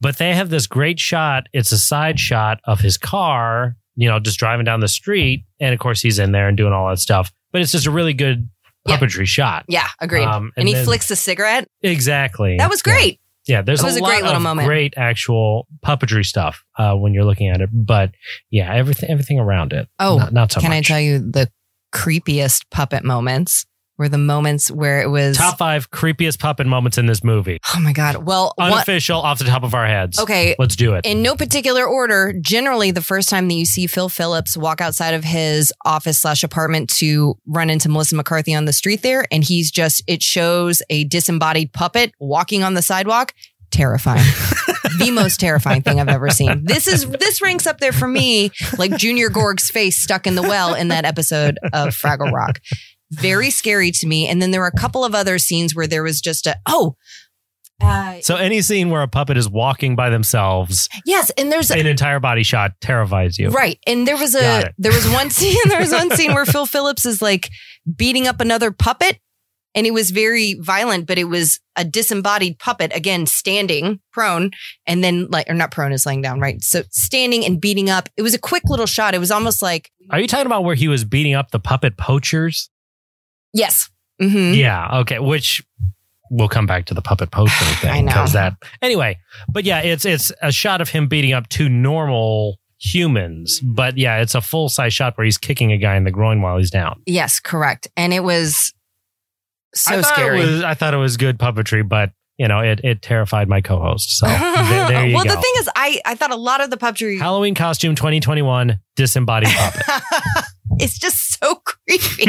[0.00, 1.46] But they have this great shot.
[1.52, 5.44] It's a side shot of his car, you know, just driving down the street.
[5.60, 7.30] And of course, he's in there and doing all that stuff.
[7.52, 8.48] But it's just a really good
[8.86, 8.96] Yeah.
[8.98, 9.64] puppetry shot.
[9.68, 10.24] yeah, agreed.
[10.24, 11.66] Um, and, and he then- flicks a cigarette.
[11.82, 12.56] Exactly.
[12.58, 13.20] That was great.
[13.46, 14.66] Yeah, there's was a, a lot great little of moment.
[14.66, 17.70] great actual puppetry stuff uh, when you're looking at it.
[17.72, 18.10] But
[18.50, 19.88] yeah, everything everything around it.
[20.00, 21.48] Oh, not, not so Can I tell you the
[21.94, 23.64] creepiest puppet moments
[23.98, 27.60] were the moments where it was Top five creepiest puppet moments in this movie.
[27.74, 28.16] Oh my god.
[28.26, 30.18] Well, what, Unofficial, off the top of our heads.
[30.18, 31.06] okay, let's do it.
[31.06, 35.14] in no particular order, generally the first time that you see Phil Phillips walk outside
[35.14, 39.44] of his office slash apartment to run into Melissa McCarthy on the street there, and
[39.44, 43.34] he's just it shows a disembodied puppet walking on the sidewalk.
[43.70, 44.24] Terrifying.
[44.98, 46.64] the most terrifying thing I've ever seen.
[46.64, 50.42] This is this ranks up there for me, like Junior Gorg's face stuck in the
[50.42, 52.60] well in that episode of Fraggle Rock.
[53.10, 54.28] Very scary to me.
[54.28, 56.96] And then there were a couple of other scenes where there was just a oh,
[57.80, 61.86] Uh, So any scene where a puppet is walking by themselves, yes, and there's an
[61.86, 63.50] entire body shot terrifies you.
[63.50, 63.78] Right.
[63.86, 67.04] And there was a there was one scene there was one scene where Phil Phillips
[67.06, 67.50] is like
[67.96, 69.18] beating up another puppet
[69.74, 74.50] and it was very violent, but it was a disembodied puppet again standing prone
[74.86, 76.62] and then like or not prone is laying down, right?
[76.62, 78.08] So standing and beating up.
[78.16, 79.14] It was a quick little shot.
[79.14, 81.98] It was almost like Are you talking about where he was beating up the puppet
[81.98, 82.70] poachers?
[83.52, 83.90] Yes.
[84.20, 85.00] hmm Yeah.
[85.00, 85.18] Okay.
[85.18, 85.62] Which
[86.30, 88.10] we'll come back to the puppet poaching I thing know.
[88.10, 89.18] because that anyway.
[89.48, 93.60] But yeah, it's it's a shot of him beating up two normal humans.
[93.60, 96.42] But yeah, it's a full size shot where he's kicking a guy in the groin
[96.42, 97.02] while he's down.
[97.06, 97.88] Yes, correct.
[97.96, 98.72] And it was
[99.74, 100.40] so I thought scary.
[100.40, 103.60] It was, I thought it was good puppetry, but you know, it it terrified my
[103.60, 104.18] co-host.
[104.18, 105.34] So there, there you well, go.
[105.34, 109.48] the thing is, I I thought a lot of the puppetry Halloween costume 2021 disembodied
[109.50, 109.82] puppet.
[110.78, 112.24] it's just so creepy.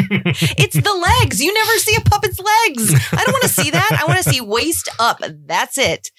[0.58, 1.42] it's the legs.
[1.42, 2.94] You never see a puppet's legs.
[3.14, 4.00] I don't want to see that.
[4.02, 5.20] I want to see waist up.
[5.46, 6.10] That's it.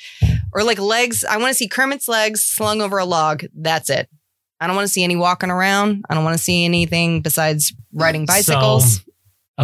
[0.53, 1.25] Or like legs.
[1.25, 3.45] I want to see Kermit's legs slung over a log.
[3.55, 4.09] That's it.
[4.61, 6.05] I don't want to see any walking around.
[6.11, 8.97] I don't want to see anything besides riding bicycles.
[8.97, 9.03] So-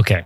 [0.01, 0.25] okay.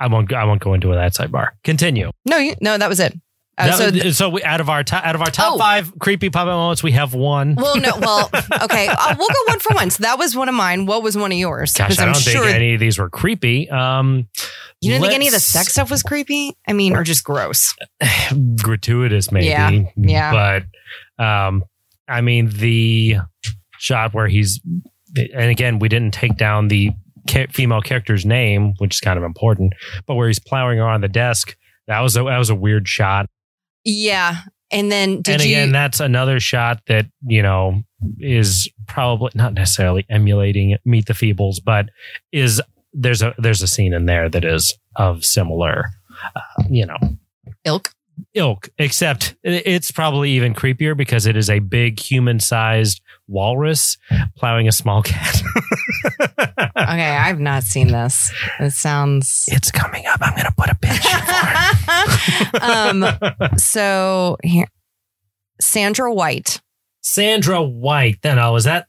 [0.00, 1.48] I won't I won't go into that sidebar.
[1.64, 2.10] Continue.
[2.24, 3.12] no, you, no, that was it.
[3.58, 5.58] Uh, That- so, so, we, out of our top, out of our top Oh.
[5.58, 7.56] five creepy puppet moments, we have one.
[7.56, 8.30] well, no, well,
[8.62, 8.86] okay.
[8.88, 9.90] Uh, we'll go one for one.
[9.90, 10.86] So that was one of mine.
[10.86, 11.72] What was one of yours?
[11.72, 13.68] Gosh, I I'm don't sure think any of these were creepy.
[13.68, 14.28] Um,
[14.80, 16.56] you didn't think any of the sex stuff was creepy.
[16.68, 17.74] I mean, or just gross.
[18.62, 19.46] gratuitous, maybe.
[19.46, 20.62] Yeah, yeah.
[21.18, 21.64] But um,
[22.06, 23.16] I mean, the
[23.78, 24.60] shot where he's,
[25.16, 26.90] and again, we didn't take down the
[27.28, 29.74] ca- female character's name, which is kind of important,
[30.06, 31.56] but where he's plowing around the desk.
[31.86, 33.26] That was a, that was a weird shot.
[33.84, 34.42] Yeah.
[34.70, 35.56] And then did and you?
[35.56, 37.82] again, that's another shot that you know
[38.18, 41.88] is probably not necessarily emulating Meet the Feebles, but
[42.32, 42.60] is
[42.92, 45.86] there's a there's a scene in there that is of similar,
[46.36, 46.98] uh, you know,
[47.64, 47.90] ilk.
[48.34, 48.68] ilk.
[48.78, 53.96] Except it's probably even creepier because it is a big human-sized walrus
[54.36, 55.42] plowing a small cat.
[56.78, 58.32] Okay, I've not seen this.
[58.60, 59.44] It sounds.
[59.48, 60.20] it's coming up.
[60.22, 61.18] I'm gonna put a picture.
[62.62, 63.04] um.
[63.58, 64.66] So here,
[65.60, 66.60] Sandra White.
[67.02, 68.22] Sandra White.
[68.22, 68.86] Then oh, is that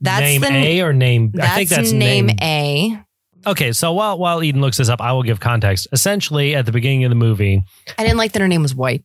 [0.00, 1.32] That's name the- A or name?
[1.40, 3.02] I think that's name, name A.
[3.48, 5.86] Okay, so while while Eden looks this up, I will give context.
[5.92, 7.62] Essentially, at the beginning of the movie,
[7.96, 9.04] I didn't like that her name was White.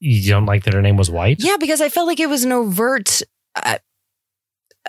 [0.00, 1.36] you don't like that her name was White.
[1.40, 3.22] Yeah, because I felt like it was an overt.
[3.56, 3.78] Uh,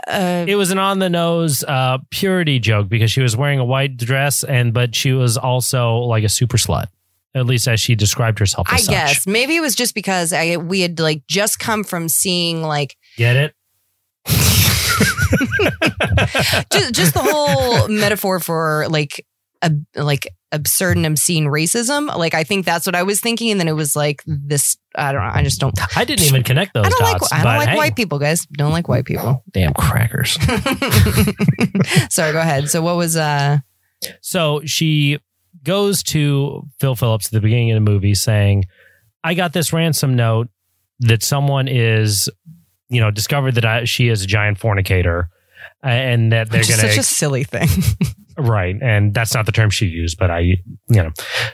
[0.07, 3.65] uh, It was an on the nose uh, purity joke because she was wearing a
[3.65, 6.87] white dress, and but she was also like a super slut,
[7.33, 8.67] at least as she described herself.
[8.69, 8.91] I such.
[8.91, 12.97] guess maybe it was just because I we had like just come from seeing like
[13.17, 13.53] Get it?
[16.71, 19.25] just, just the whole metaphor for like
[19.61, 22.15] ab- like absurd and obscene racism.
[22.15, 24.77] Like I think that's what I was thinking, and then it was like this.
[24.95, 25.31] I don't know.
[25.33, 25.77] I just don't.
[25.97, 27.31] I didn't even connect those I don't dots.
[27.31, 27.41] like.
[27.41, 28.45] I don't like hey, white people, guys.
[28.47, 29.43] Don't like white people.
[29.51, 30.33] Damn crackers.
[32.09, 32.69] Sorry, go ahead.
[32.69, 33.59] So what was uh?
[34.21, 35.19] So she
[35.63, 38.65] goes to Phil Phillips at the beginning of the movie saying,
[39.23, 40.47] I got this ransom note
[40.99, 42.29] that someone is,
[42.89, 45.29] you know, discovered that I, she is a giant fornicator
[45.83, 47.67] and that they're going such a silly thing.
[48.37, 48.75] right.
[48.81, 51.11] And that's not the term she used, but I, you know,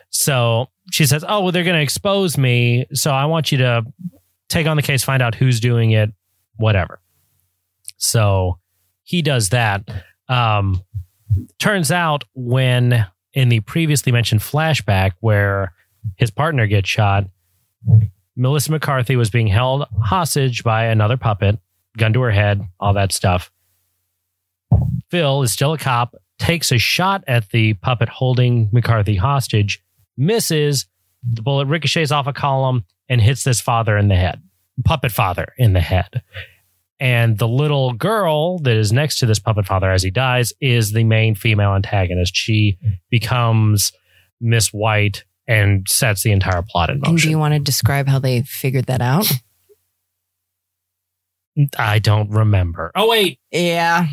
[0.10, 2.86] so she says, Oh, well, they're going to expose me.
[2.94, 3.84] So I want you to
[4.50, 6.12] take on the case, find out who's doing it,
[6.58, 7.00] whatever.
[7.98, 8.60] So
[9.04, 9.90] he does that.
[10.28, 10.84] Um,
[11.60, 15.74] turns out when in the previously mentioned flashback where
[16.16, 17.26] his partner gets shot,
[18.36, 21.60] Melissa McCarthy was being held hostage by another puppet,
[21.98, 23.52] gun to her head, all that stuff.
[25.10, 29.82] Phil is still a cop, takes a shot at the puppet holding McCarthy hostage,
[30.18, 30.86] misses,
[31.24, 34.42] the bullet ricochets off a column and hits this father in the head,
[34.84, 36.24] puppet father in the head.
[37.00, 40.92] And the little girl that is next to this puppet father as he dies is
[40.92, 42.36] the main female antagonist.
[42.36, 42.78] She
[43.10, 43.92] becomes
[44.40, 47.12] Miss White and sets the entire plot in motion.
[47.14, 49.28] and do you want to describe how they figured that out?
[51.78, 52.92] I don't remember.
[52.96, 54.08] Oh wait, Yeah,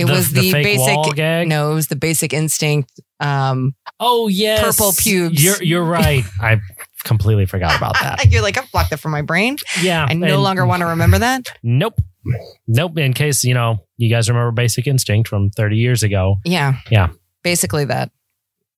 [0.00, 1.16] it The- was the the, basic.
[1.48, 2.90] No, it was the basic instinct.
[3.20, 5.42] Um, oh yes, Purple pubes.
[5.44, 6.24] You're you're right.
[6.40, 6.58] I
[7.04, 8.26] completely forgot about that.
[8.30, 9.56] You're like I've blocked that from my brain.
[9.82, 11.48] Yeah, I no longer want to remember that.
[11.62, 11.94] Nope,
[12.66, 12.98] nope.
[12.98, 16.36] In case you know, you guys remember Basic Instinct from 30 years ago.
[16.44, 17.08] Yeah, Yeah.
[17.42, 18.10] basically that.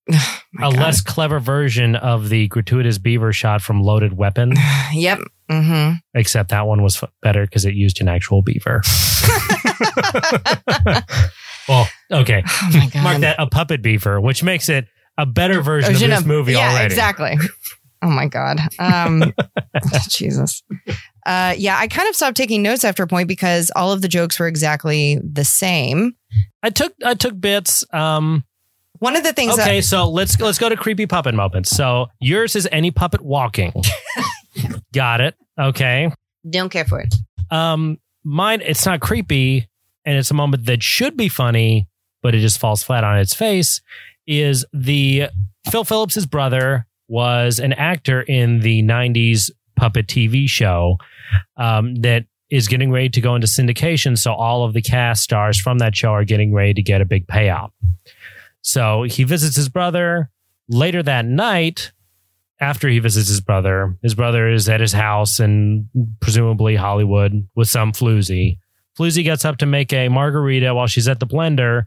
[0.13, 0.77] A God.
[0.77, 4.53] less clever version of the gratuitous beaver shot from Loaded Weapon,
[4.93, 5.21] Yep.
[5.51, 5.97] Mm-hmm.
[6.15, 8.83] except that one was f- better because it used an actual beaver.
[11.69, 12.43] well, okay.
[12.47, 12.91] oh.
[13.03, 14.87] Mark that a puppet beaver, which makes it
[15.19, 16.87] a better version Version of this of- movie yeah, already.
[16.87, 17.37] exactly.
[18.03, 18.59] Oh my god.
[18.79, 19.33] Um,
[20.09, 20.63] Jesus.
[21.25, 24.09] Uh, yeah, I kind of stopped taking notes after a point because all of the
[24.09, 26.15] jokes were exactly the same.
[26.63, 27.85] I took I took bits.
[27.93, 28.45] Um,
[29.03, 31.71] One of the things okay, that so let's let's go to creepy puppet moments.
[31.71, 33.73] So yours is any puppet walking.
[34.93, 35.35] Got it.
[35.59, 36.13] Okay.
[36.49, 37.13] don't care for it.
[37.51, 39.69] Um, mine it's not creepy,
[40.05, 41.89] and it's a moment that should be funny,
[42.23, 43.81] but it just falls flat on its face.
[44.29, 45.25] Is the
[45.69, 50.99] Phil Phillips's brother was an actor in the '90s puppet TV show
[51.57, 54.17] um, that is getting ready to go into syndication.
[54.17, 57.05] So all of the cast stars from that show are getting ready to get a
[57.05, 57.71] big payout.
[58.63, 60.31] So he visits his brother
[60.69, 61.93] later that night.
[62.61, 65.89] After he visits his brother, his brother is at his house in
[66.21, 68.59] presumably Hollywood with some floozy.
[68.97, 71.85] Floozy gets up to make a margarita while she's at the blender.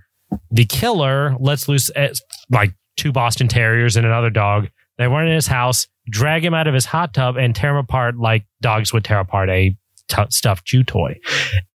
[0.52, 2.14] The killer lets loose eh,
[2.50, 4.68] like two Boston Terriers and another dog.
[4.98, 7.78] They run in his house, drag him out of his hot tub, and tear him
[7.78, 11.20] apart like dogs would tear apart a t- stuffed chew toy.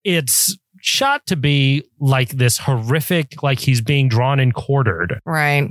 [0.03, 5.69] It's shot to be like this horrific, like he's being drawn and quartered Right.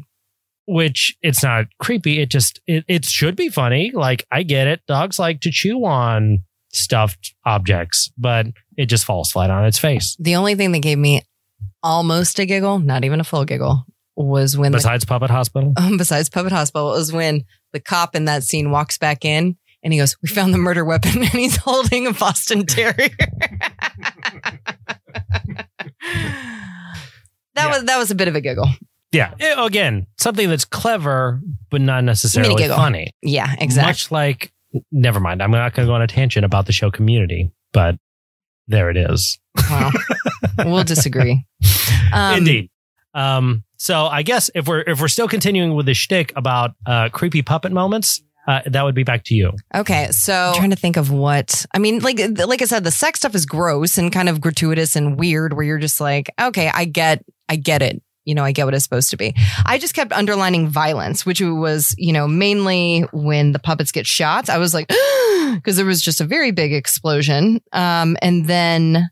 [0.66, 2.20] which it's not creepy.
[2.20, 3.90] It just it, it should be funny.
[3.92, 4.80] Like I get it.
[4.86, 8.46] Dogs like to chew on stuffed objects, but
[8.76, 10.16] it just falls flat on its face.
[10.20, 11.22] The only thing that gave me
[11.82, 13.84] almost a giggle, not even a full giggle,
[14.16, 15.72] was when the, Besides Puppet Hospital.
[15.76, 19.92] um, besides Puppet Hospital, was when the cop in that scene walks back in and
[19.92, 22.94] he goes, "We found the murder weapon," and he's holding a Boston Terrier.
[23.10, 25.66] that
[27.56, 27.66] Yeah.
[27.68, 28.68] was that was a bit of a giggle.
[29.12, 29.34] Yeah.
[29.40, 31.40] Eh, Again, something that's clever,
[31.70, 32.76] but not necessarily giggle.
[32.76, 33.10] funny.
[33.22, 33.88] Yeah, exactly.
[33.88, 34.52] Much like,
[34.92, 35.42] never mind.
[35.42, 37.96] I'm not going to go on a tangent about the show community, but
[38.68, 39.40] there it is.
[39.68, 39.90] Well,
[40.64, 41.44] we'll disagree.
[42.12, 42.70] Um, Indeed.
[43.14, 47.08] Um, so I guess if we're if we're still continuing with the shtick about uh,
[47.08, 49.52] creepy puppet moments, uh, that would be back to you.
[49.74, 52.00] Okay, so I'm trying to think of what I mean.
[52.00, 55.52] Like, like I said, the sex stuff is gross and kind of gratuitous and weird.
[55.52, 58.02] Where you're just like, okay, I get, I get it.
[58.24, 59.34] You know, I get what it's supposed to be.
[59.64, 64.50] I just kept underlining violence, which was, you know, mainly when the puppets get shot.
[64.50, 64.88] I was like,
[65.54, 67.60] because there was just a very big explosion.
[67.72, 69.10] Um, and then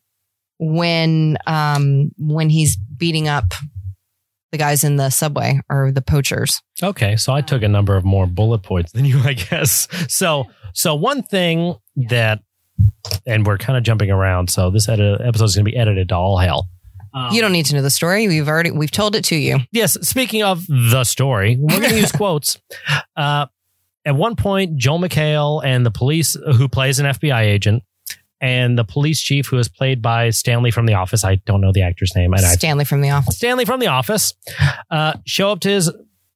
[0.58, 3.54] when, um, when he's beating up
[4.52, 6.60] the guys in the subway are the poachers.
[6.82, 9.88] Okay, so I took a number of more bullet points than you, I guess.
[10.08, 12.40] So, so one thing that,
[13.26, 16.08] and we're kind of jumping around, so this edit, episode is going to be edited
[16.10, 16.68] to all hell.
[17.14, 18.28] Um, You don't need to know the story.
[18.28, 19.58] We've already we've told it to you.
[19.72, 22.58] Yes, speaking of the story, we're going to use quotes.
[23.16, 23.46] Uh,
[24.04, 27.82] at one point, Joel McHale and the police, who plays an FBI agent,
[28.40, 31.72] and the police chief, who is played by Stanley from The Office, I don't know
[31.72, 33.36] the actor's name, and Stanley from the office.
[33.36, 34.34] Stanley from The Office,
[34.90, 35.86] uh, show up to his,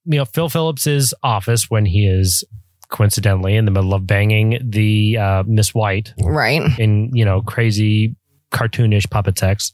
[0.05, 2.45] you know, Phil Phillips's office when he is
[2.89, 6.61] coincidentally in the middle of banging the uh, Miss White Right.
[6.79, 8.17] in you know crazy
[8.51, 9.73] cartoonish puppet sex.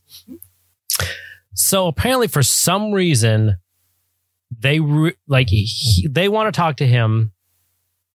[1.54, 3.56] So apparently, for some reason,
[4.56, 7.32] they re- like he, they want to talk to him,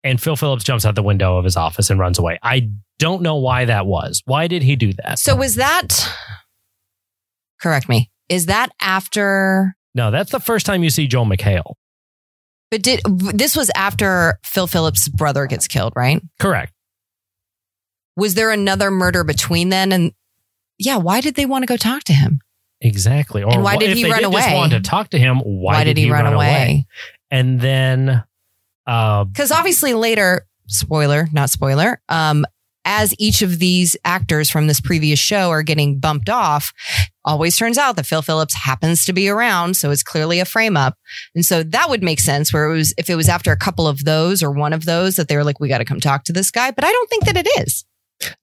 [0.04, 2.38] and Phil Phillips jumps out the window of his office and runs away.
[2.42, 4.22] I don't know why that was.
[4.24, 5.18] Why did he do that?
[5.18, 5.88] So was that
[7.60, 8.10] correct me?
[8.28, 11.74] Is that after no, that's the first time you see Joel McHale.
[12.70, 13.00] but did
[13.34, 16.22] this was after Phil Phillips' brother gets killed, right?
[16.38, 16.72] Correct.
[18.16, 20.12] Was there another murder between then and
[20.78, 22.40] yeah, why did they want to go talk to him?
[22.80, 23.42] Exactly.
[23.42, 24.54] Or And why did he run did just away?
[24.56, 26.86] want to talk to him, why, did, he, run, away?
[27.30, 28.24] And then,
[28.90, 32.44] uh, Because obviously later, spoiler, not spoiler, um,
[32.84, 36.72] as each of these actors from this previous show are getting bumped off,
[37.24, 39.76] always turns out that Phil Phillips happens to be around.
[39.76, 40.94] So it's clearly a frame up.
[41.34, 43.86] And so that would make sense where it was, if it was after a couple
[43.86, 46.24] of those or one of those that they were like, we got to come talk
[46.24, 46.70] to this guy.
[46.70, 47.84] But I don't think that it is.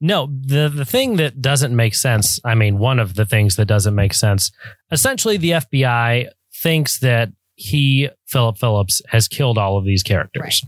[0.01, 3.65] No, the the thing that doesn't make sense, I mean, one of the things that
[3.65, 4.51] doesn't make sense,
[4.91, 6.29] essentially the FBI
[6.63, 10.63] thinks that he, Philip Phillips, has killed all of these characters.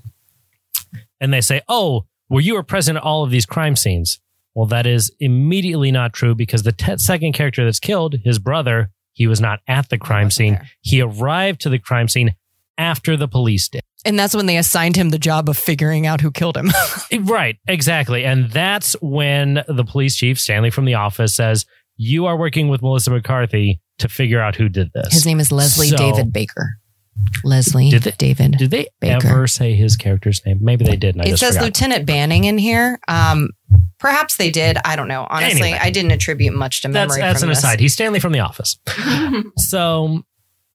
[1.22, 4.20] And they say, "Oh, well you were present at all of these crime scenes."
[4.56, 8.90] Well, that is immediately not true because the te- second character that's killed, his brother,
[9.14, 10.54] he was not at the crime scene.
[10.54, 10.70] there.
[10.82, 12.36] He arrived to the crime scene
[12.78, 13.82] after the police did.
[14.06, 16.72] And that's when they assigned him the job of figuring out who killed him.
[17.22, 18.24] Right, exactly.
[18.26, 21.66] And that's when the police chief, Stanley from the office, says,
[21.98, 25.14] You are working with Melissa McCarthy to figure out who did this.
[25.14, 26.79] His name is Leslie So- David Baker.
[27.44, 28.52] Leslie Did they- David.
[28.58, 29.28] Did they Baker.
[29.28, 30.60] ever say his character's name?
[30.62, 31.22] Maybe they didn't.
[31.22, 31.66] I it just says forgot.
[31.66, 33.00] Lieutenant Banning in here.
[33.08, 33.50] Um,
[34.00, 34.78] perhaps they did.
[34.86, 35.26] I don't know.
[35.30, 35.80] Honestly, Anyway.
[35.82, 37.22] I didn't attribute much to that's memory.
[37.22, 37.60] that's from an this.
[37.60, 37.80] aside.
[37.80, 38.78] He's Stanley from the office.
[39.58, 40.24] so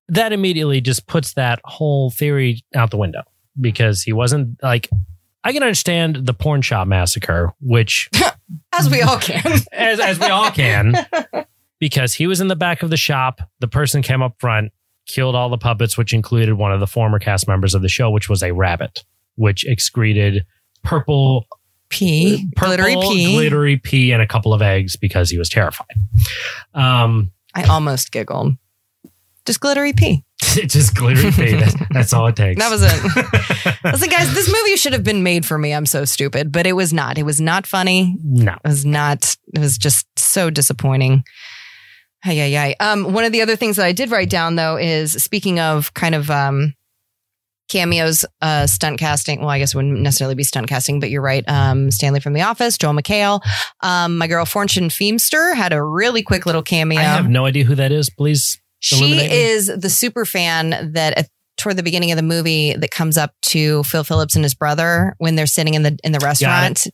[0.08, 3.22] that immediately just puts that whole theory out the window
[3.60, 4.88] because he wasn't like
[5.42, 8.08] I can understand the porn shop massacre, which
[8.72, 9.42] As we all can.
[9.72, 10.94] as as we all can,
[11.78, 13.40] because he was in the back of the shop.
[13.60, 14.72] The person came up front,
[15.06, 18.10] killed all the puppets, which included one of the former cast members of the show,
[18.10, 19.00] which was a rabbit,
[19.36, 20.44] which excreted
[20.82, 21.46] purple,
[21.90, 22.48] Pee.
[22.56, 23.34] purple Glittery pee.
[23.34, 25.86] glittery pee, and a couple of eggs because he was terrified.
[26.74, 28.54] Um, I almost giggled.
[29.46, 30.24] Just glittery pee.
[30.42, 31.52] just glittery pee.
[31.54, 32.58] That's, that's all it takes.
[32.60, 33.84] That was it.
[33.84, 35.72] Listen, guys, this movie should have been made for me.
[35.74, 37.18] I'm so stupid, but it was not.
[37.18, 38.16] It was not funny.
[38.24, 38.52] no.
[38.54, 39.36] It was not.
[39.54, 41.24] It was just so disappointing.
[42.24, 42.74] Hey, yeah, yeah.
[42.80, 45.92] Um, one of the other things that I did write down though is speaking of
[45.94, 46.74] kind of um
[47.68, 49.40] cameos, uh, stunt casting.
[49.40, 51.44] Well, I guess it wouldn't necessarily be stunt casting, but you're right.
[51.48, 53.40] Um, Stanley from The Office, Joel McHale,
[53.82, 57.00] um, my girl Fortune Feimster had a really quick little cameo.
[57.00, 58.10] I have no idea who that is.
[58.10, 58.60] Please.
[58.80, 63.16] She is the super fan that at, toward the beginning of the movie that comes
[63.16, 66.86] up to Phil Phillips and his brother when they're sitting in the in the restaurant.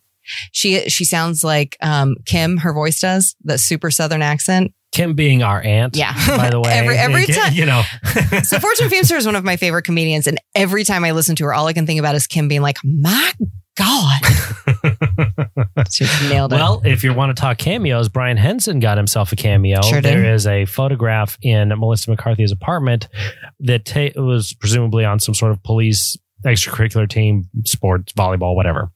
[0.53, 2.59] She she sounds like um, Kim.
[2.59, 4.73] Her voice does that super southern accent.
[4.93, 5.97] Kim being our aunt.
[5.97, 6.13] Yeah.
[6.37, 7.83] By the way, Every- every You time- know.
[8.43, 11.45] So Fortune Feimster is one of my favorite comedians, and every time I listen to
[11.45, 13.33] her, all I can think about is Kim being like, "My
[13.77, 14.21] God,
[15.91, 19.37] she nailed it." Well, if you want to talk cameos, Brian Henson got himself a
[19.37, 19.81] cameo.
[19.83, 20.13] Sure did.
[20.13, 23.09] There is a photograph in Melissa McCarthy's apartment
[23.61, 28.91] that ta- was presumably on some sort of police extracurricular team, sports, volleyball, whatever.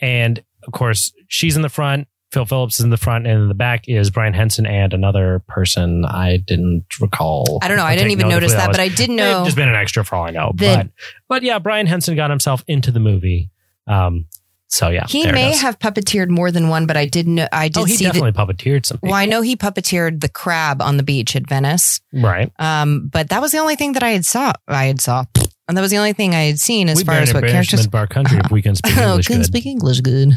[0.00, 2.06] And of course, she's in the front.
[2.34, 5.42] Phil Phillips is in the front, and in the back is Brian Henson and another
[5.48, 7.58] person I didn't recall.
[7.62, 7.84] I don't know.
[7.84, 8.76] I I'll didn't even notice that, was.
[8.76, 9.36] but I did May know.
[9.38, 10.52] have just been an extra for all I know.
[10.56, 10.90] that- but
[11.28, 13.50] but yeah, Brian Henson got himself into the movie.
[13.86, 14.26] Um,
[14.66, 17.46] so yeah, he may have puppeteered more than one, but I didn't know.
[17.52, 18.98] I did Oh, he definitely puppeteered some.
[19.02, 22.00] Well, I know he puppeteered the crab on the beach at Venice.
[22.12, 22.50] right.
[22.58, 24.52] Um, but that was the only thing that I had saw.
[24.66, 25.24] I had saw,
[25.68, 27.86] and that was the only thing I had seen as we far as what characters.
[27.94, 29.46] our country if we can speak Oh, English can good.
[29.46, 30.30] speak English good.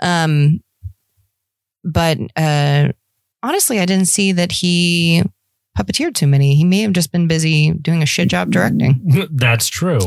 [0.00, 0.60] Um,
[1.84, 2.88] but uh,
[3.42, 5.22] honestly, I didn't see that he
[5.78, 6.54] puppeteered too many.
[6.56, 9.28] He may have just been busy doing a shit job directing.
[9.30, 10.00] That's true.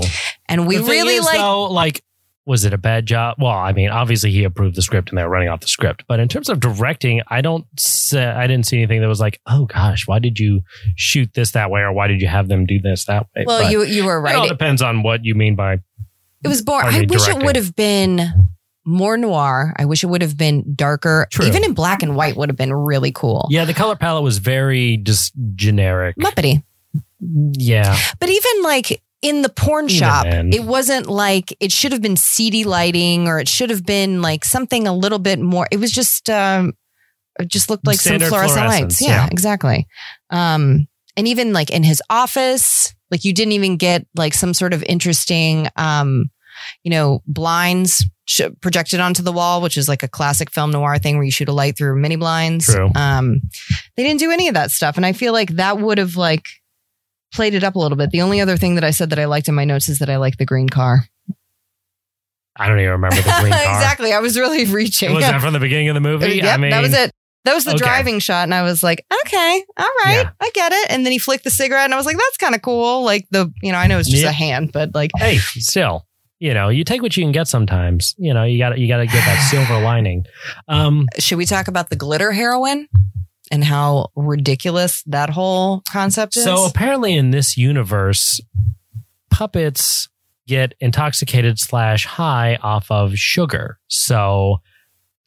[0.47, 1.37] And we really is, like.
[1.37, 2.03] though, like,
[2.45, 3.37] was it a bad job?
[3.39, 6.03] Well, I mean, obviously he approved the script and they were running off the script.
[6.07, 9.39] But in terms of directing, I don't, say, I didn't see anything that was like,
[9.45, 10.61] oh gosh, why did you
[10.95, 13.45] shoot this that way, or why did you have them do this that way?
[13.45, 14.35] well, But you you were right.
[14.35, 15.73] It all depends on what you mean by.
[16.43, 16.87] it was boring.
[16.87, 17.41] I I wish directing.
[17.41, 18.49] it would have been
[18.85, 19.73] more noir.
[19.77, 21.27] I wish it would have been darker.
[21.31, 21.45] True.
[21.45, 23.47] Even in black and white would have been really cool.
[23.49, 26.15] Yeah, the color palette was very just generic.
[26.17, 26.63] Muppety.
[27.19, 30.51] Yeah, But even like in the porn Even shop, then.
[30.51, 34.43] it wasn't like it should have been seedy lighting or it should have been like
[34.43, 35.67] something a little bit more.
[35.71, 36.73] It was just um
[37.39, 39.01] it just looked like Standard some fluorescent lights.
[39.01, 39.27] Yeah, yeah.
[39.31, 39.87] exactly.
[40.31, 44.73] Um and even like in his office, like you didn't even get like some sort
[44.73, 46.31] of interesting um
[46.83, 50.97] you know, blinds sh- projected onto the wall, which is like a classic film noir
[50.97, 52.65] thing where you shoot a light through mini blinds.
[52.65, 52.89] True.
[52.95, 53.41] Um,
[53.97, 56.47] they didn't do any of that stuff, and I feel like that would have like
[57.33, 58.11] played it up a little bit.
[58.11, 60.09] The only other thing that I said that I liked in my notes is that
[60.09, 61.05] I like the green car.
[62.57, 63.61] I don't even remember the green car.
[63.61, 64.13] exactly.
[64.13, 65.13] I was really reaching.
[65.13, 66.35] Was that from the beginning of the movie?
[66.37, 67.11] Yep, I mean, that was it.
[67.43, 67.79] That was the okay.
[67.79, 70.29] driving shot, and I was like, okay, all right, Yeah.
[70.39, 70.91] I get it.
[70.91, 73.03] And then he flicked the cigarette, and I was like, that's kind of cool.
[73.03, 74.29] Like the, you know, I know it's just Yeah.
[74.29, 76.05] a hand, but like, Hey, still,
[76.41, 77.47] you know, you take what you can get.
[77.47, 80.25] Sometimes, you know, you got to you got to get that silver lining.
[80.67, 82.89] Um, should we talk about the glitter heroin
[83.51, 86.43] and how ridiculous that whole concept is?
[86.43, 88.41] so apparently, in this universe,
[89.29, 90.09] puppets
[90.47, 93.77] get intoxicated slash high off of sugar.
[93.87, 94.61] So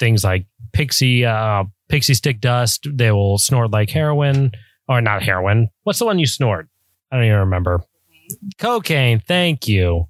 [0.00, 4.50] things like pixie uh, pixie stick dust, they will snort like heroin
[4.88, 5.68] or not heroin.
[5.84, 6.68] What's the one you snort?
[7.12, 7.84] I don't even remember.
[8.58, 9.20] Cocaine.
[9.20, 10.06] Thank you.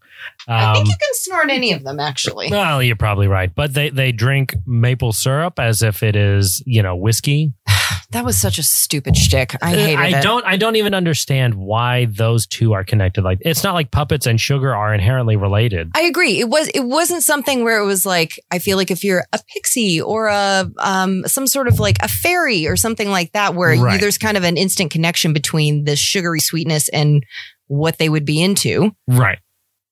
[0.48, 2.48] I think Um, you can snort any of them, actually.
[2.50, 6.82] Well, you're probably right, but they they drink maple syrup as if it is you
[6.82, 7.52] know whiskey.
[8.10, 9.56] That was such a stupid shtick.
[9.60, 10.22] I hated I it.
[10.22, 13.24] don't I don't even understand why those two are connected.
[13.24, 15.90] Like it's not like puppets and sugar are inherently related.
[15.96, 16.38] I agree.
[16.38, 19.40] It was it wasn't something where it was like I feel like if you're a
[19.52, 23.74] pixie or a um some sort of like a fairy or something like that where
[23.74, 27.24] you, there's kind of an instant connection between the sugary sweetness and
[27.66, 28.94] what they would be into.
[29.08, 29.38] Right.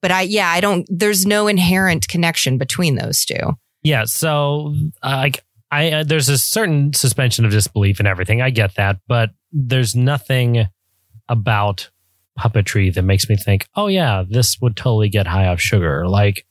[0.01, 3.57] But I yeah, I don't there's no inherent connection between those two.
[3.83, 4.05] Yeah.
[4.05, 8.43] So uh, like I uh, there's a certain suspension of disbelief in everything.
[8.43, 10.67] I get that, but there's nothing
[11.29, 11.91] about
[12.39, 16.09] puppetry that makes me think, oh yeah, this would totally get high off sugar.
[16.09, 16.45] Like.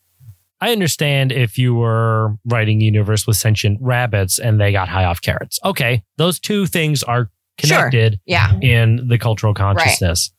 [0.64, 5.20] I understand if you were writing universe with sentient rabbits and they got high off
[5.20, 5.60] carrots.
[5.66, 7.78] Okay, those two things are Sure.
[7.78, 8.60] connected Yeah.
[8.62, 10.32] in the cultural consciousness.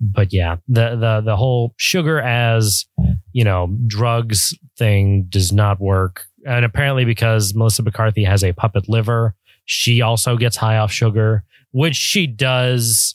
[0.00, 2.86] But yeah, the the the whole sugar as
[3.32, 6.24] you know, drugs thing does not work.
[6.46, 9.34] And apparently, because Melissa McCarthy has a puppet liver,
[9.66, 13.14] she also gets high off sugar, which she does.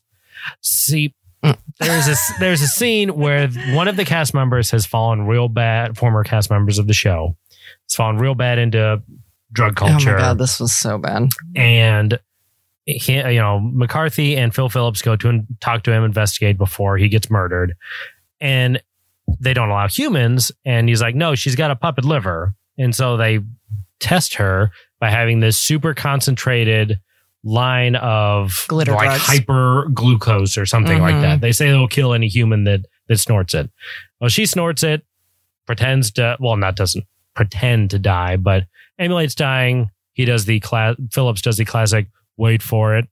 [0.61, 1.15] See,
[1.79, 5.97] there's a there's a scene where one of the cast members has fallen real bad.
[5.97, 7.35] Former cast members of the show,
[7.87, 9.01] has fallen real bad into
[9.51, 10.11] drug culture.
[10.11, 11.29] Oh my god, this was so bad.
[11.55, 12.19] and
[12.85, 16.97] he, you know McCarthy and Phil Phillips go to and talk to him, investigate before
[16.97, 17.75] he gets murdered,
[18.39, 18.81] and
[19.39, 20.51] they don't allow humans.
[20.65, 23.39] And he's like, "No, she's got a puppet liver," and so they
[23.99, 26.99] test her by having this super concentrated
[27.43, 29.21] line of Glitter like drugs.
[29.23, 31.21] hyper glucose or something like Mhm.
[31.21, 31.41] that.
[31.41, 33.69] They say it'll kill any human that that snorts it.
[34.19, 35.03] Well, she snorts it,
[35.65, 37.03] pretends to well, not doesn't
[37.35, 38.65] pretend to die, but
[38.99, 39.89] emulates dying.
[40.13, 40.95] He does the class.
[41.11, 42.07] Phillips does the classic.
[42.37, 43.07] Wait for it,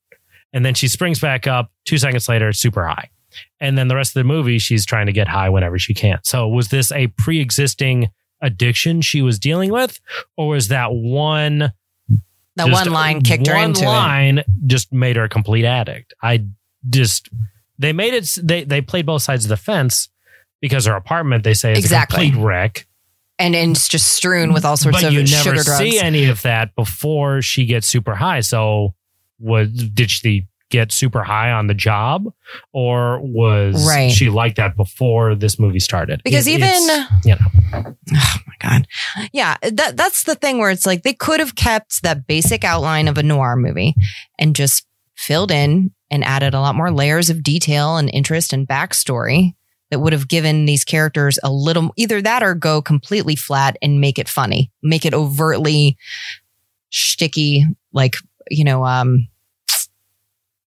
[0.54, 1.72] and then she springs back up.
[1.86, 3.10] Two seconds later, super high,
[3.60, 6.20] and then the rest of the movie, she's trying to get high whenever she can.
[6.24, 8.10] So, was this a pre-existing
[8.42, 10.00] addiction she was dealing with,
[10.38, 11.74] or was that one
[12.56, 13.88] That one line kicked her one into it.
[13.88, 16.14] line just made her a complete addict.
[16.24, 16.46] I
[16.90, 17.30] just
[17.78, 18.38] they made it.
[18.42, 20.10] They they played both sides of the fence
[20.62, 22.28] because her apartment they say is Exactly.
[22.28, 22.86] a complete wreck.
[23.42, 25.78] And, and it's just strewn with all sorts but of you sugar never drugs.
[25.78, 28.42] see any of that before she gets super high.
[28.42, 28.94] So
[29.40, 32.26] was did she get super high on the job,
[32.74, 34.12] or was Right.
[34.12, 36.22] she like that before this movie started?
[36.24, 37.96] because It- even you know.
[38.14, 38.88] oh my god
[39.32, 43.08] yeah that that's the thing where it's like they could have kept that basic outline
[43.08, 43.94] of a noir movie
[44.40, 44.86] and just
[45.16, 49.54] filled in and added a lot more layers of detail and interest and backstory
[49.92, 54.02] that would have given these characters a little either that or go completely flat and
[54.02, 55.96] make it funny make it overtly
[56.92, 58.16] sticky like
[58.50, 59.28] you know um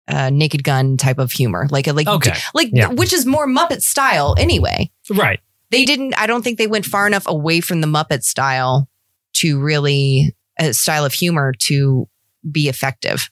[0.09, 1.66] uh, naked gun type of humor.
[1.70, 2.35] Like like Okay.
[2.55, 2.89] like Yeah.
[2.89, 4.91] which is more muppet style anyway.
[5.11, 5.41] Right.
[5.70, 8.89] they didn't i don't think they went far enough away from the muppet style
[9.35, 12.09] to really a style of humor to
[12.51, 13.30] be effective.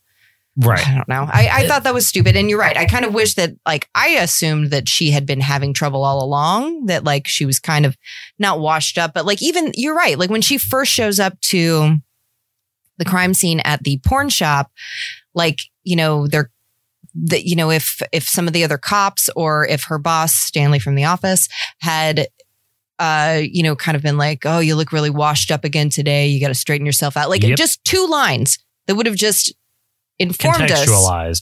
[0.56, 0.86] Right.
[0.86, 1.26] i don't know.
[1.30, 2.36] I, I thought that was stupid.
[2.36, 2.76] And you're right.
[2.76, 6.22] I kind of wish that like i assumed that she had been having trouble all
[6.24, 7.96] along that like she was kind of
[8.38, 9.12] not washed up.
[9.14, 10.18] But like even you're right.
[10.18, 11.96] Like when she first shows up to
[13.00, 14.70] the crime scene at the porn shop
[15.34, 16.50] like you know they're
[17.14, 20.78] that you know if if some of the other cops or if her boss Stanley
[20.78, 21.48] from the office
[21.80, 22.28] had
[23.00, 26.28] uh you know kind of been like oh you look really washed up again today
[26.28, 27.56] you got to straighten yourself out like Yep.
[27.58, 29.52] just two lines that would have just
[30.18, 30.86] informed us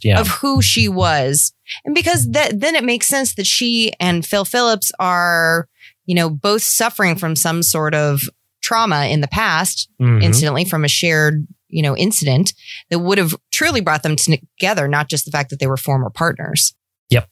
[0.05, 0.21] Yeah.
[0.21, 1.53] of who she was
[1.85, 5.69] and because that then it makes sense that she and Phil Phillips are
[6.07, 8.23] you know both suffering from some sort of
[8.69, 10.23] trauma in the past Mhm.
[10.23, 12.53] incidentally from a shared you know incident
[12.91, 16.11] that would have truly brought them together not just the fact that they were former
[16.11, 16.75] partners
[17.11, 17.29] Yep.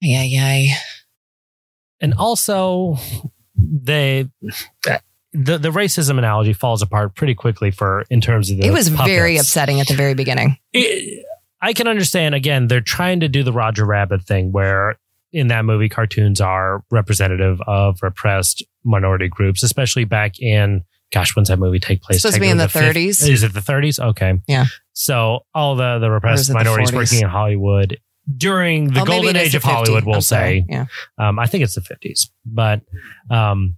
[0.00, 0.74] yeah yeah
[2.00, 2.96] and also
[3.56, 4.28] they
[5.32, 8.88] the the racism analogy falls apart pretty quickly for in terms of the it was
[8.88, 11.24] very upsetting at the very beginning It-
[11.60, 14.94] I can understand again they're trying to do the Roger Rabbit thing where
[15.32, 21.48] in that movie cartoons are representative of repressed minority groups especially back in gosh when's
[21.48, 23.20] that movie take place It's supposed to be in the Technically 30s.
[23.20, 24.66] fif- is it the 30s okay Yeah.
[24.92, 27.98] so all the the repressed minorities working in Hollywood
[28.36, 30.86] during the Oh, golden age the of Hollywood we'll say yeah
[31.18, 32.28] um, I think it's the 50s.
[32.44, 32.82] But
[33.30, 33.76] um,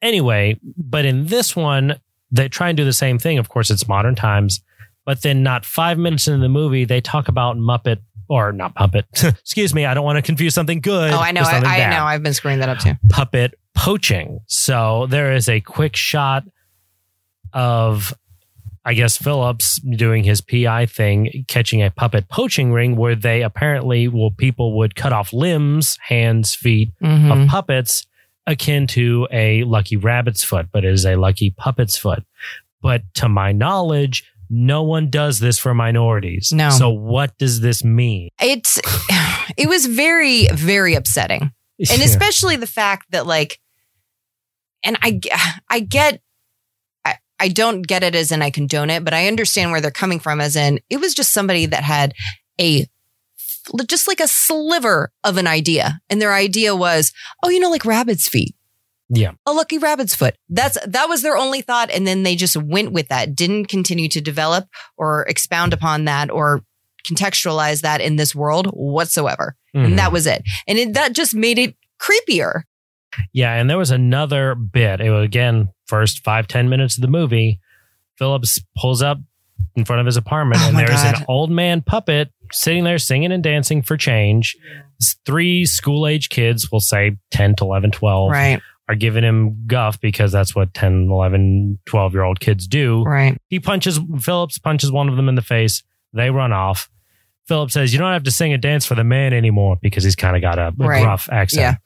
[0.00, 1.98] anyway, but in this one,
[2.30, 3.38] they try and do the same thing.
[3.38, 4.60] Of course, it's modern times.
[5.04, 7.98] But then, not five minutes into the movie, they talk about Muppet
[8.32, 9.04] or not Puppet.
[9.22, 11.12] Excuse me, I don't want to confuse something good.
[11.12, 14.40] oh i know I, I know i've been screwing that up too Puppet poaching.
[14.48, 16.44] So there is a quick shot
[17.52, 18.14] of,
[18.84, 24.08] I guess, Phillips doing his PI thing, catching a puppet poaching ring where they apparently,
[24.08, 27.42] well, people would cut off limbs, hands, feet, Mhm.
[27.42, 28.06] of puppets
[28.46, 32.24] akin to a lucky rabbit's foot, but it is a lucky puppet's foot.
[32.80, 34.24] But to my knowledge,
[34.54, 36.52] no one does this for minorities.
[36.52, 36.68] No.
[36.68, 38.28] So what does this mean?
[38.40, 38.78] it's
[39.56, 42.04] it was very very upsetting and Yeah.
[42.04, 43.58] especially the fact that like
[44.84, 45.20] and I
[45.70, 46.20] I get
[47.04, 49.90] I, I don't get it as in i condone it but i understand where they're
[49.90, 52.12] coming from as in it was just somebody that had
[52.60, 52.86] a
[53.86, 57.84] just like a sliver of an idea and their idea was oh you know like
[57.84, 58.54] rabbit's feet
[59.14, 59.32] Yeah.
[59.46, 62.92] a lucky rabbit's foot that's that was their only thought and then they just went
[62.92, 66.62] with that didn't continue to develop or expound upon that or
[67.06, 69.84] contextualize that in this world whatsoever Mhm.
[69.84, 70.42] and that was it.
[70.66, 72.62] And it, that just made it creepier.
[73.32, 75.00] Yeah, and there was another bit.
[75.00, 77.60] It was again first five ten minutes of the movie.
[78.18, 79.18] Phillips pulls up
[79.76, 81.18] in front of his apartment, Oh and there's God.
[81.18, 84.56] an old man puppet sitting there singing and dancing for change.
[85.26, 88.60] Three school age kids, we'll say 10 to 11, 12, Right.
[88.88, 93.02] Are giving him guff because that's what 10, 11, 12 year old kids do.
[93.04, 93.36] Right.
[93.48, 95.82] He punches, Phillips punches one of them in the face.
[96.12, 96.90] They run off.
[97.46, 100.16] Phillips says, You don't have to sing and dance for the man anymore because he's
[100.16, 101.02] kind of got a, a Right.
[101.02, 101.78] gruff accent.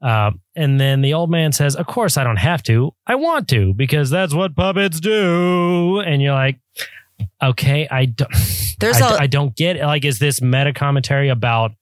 [0.00, 2.92] Uh, and then the old man says, Of course, I don't have to.
[3.06, 6.00] I want to because that's what puppets do.
[6.00, 6.58] And you're like,
[7.42, 8.32] Okay, I don't,
[8.80, 9.84] There's I, a I don't get it.
[9.84, 11.72] Like, is this meta commentary about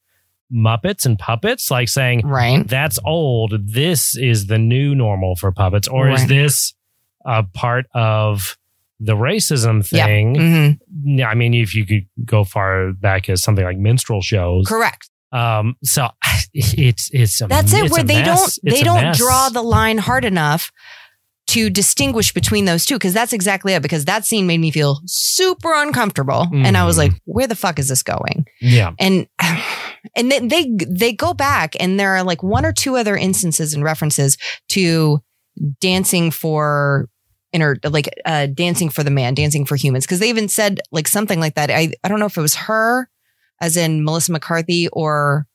[0.53, 1.71] Muppets and puppets?
[1.71, 2.67] Like saying, right.
[2.67, 3.55] that's old.
[3.67, 6.75] This is the new normal for puppets, or is this
[7.25, 8.57] a part of
[8.99, 10.07] the racism Yeah.
[10.07, 10.35] thing?
[10.35, 15.09] hmm I mean, if you could go far back as something like minstrel shows, Correct.
[15.33, 16.09] um, so
[16.55, 17.85] it's it's a, That's it.
[17.85, 18.59] it's Where they mess.
[18.59, 19.19] don't they don't mess.
[19.19, 20.71] draw the line hard enough
[21.49, 23.83] to distinguish between those two because that's exactly it.
[23.83, 26.99] Because that scene made me feel super uncomfortable, and I was Mhm.
[26.99, 29.27] like, "Where the fuck is this going?" yeah, And
[30.17, 33.75] and then they they go back, and there are like one or two other instances
[33.75, 34.37] and references
[34.69, 35.21] to
[35.81, 37.09] dancing for
[37.53, 40.07] inner like uh dancing for the man dancing for humans.
[40.07, 41.71] Because they even said like something like that.
[41.71, 43.09] I i don't know if it was her
[43.61, 45.47] as in melissa mccarthy or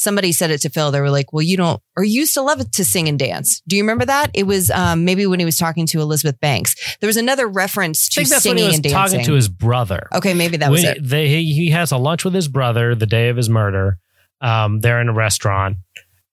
[0.00, 2.42] somebody said it to phil they were like well you don't or you used to
[2.42, 5.44] love to sing and dance do you remember that it was um maybe when he
[5.44, 8.62] was talking to elizabeth banks there was another reference I to think that's when singing
[8.62, 10.08] he was and dancing talking to his brother.
[10.14, 12.94] okay maybe that was When it They, he he has a lunch with his brother
[12.94, 13.98] the day of his murder.
[14.40, 15.76] Um, they're in a restaurant,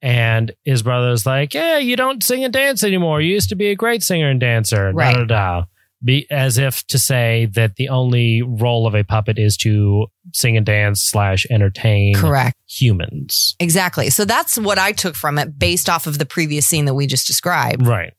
[0.01, 3.19] and his brother's like, "Yeah, you don't sing and dance anymore.
[3.21, 5.13] You used to be a great singer and dancer." Right.
[5.13, 5.65] Da, da, da.
[6.03, 10.55] Be as if to say that the only role of a puppet is to sing
[10.55, 13.55] and dance slash entertain correct humans.
[13.59, 16.93] exactly so that's what i took from it based off of the previous scene that
[16.93, 18.13] we just described Right.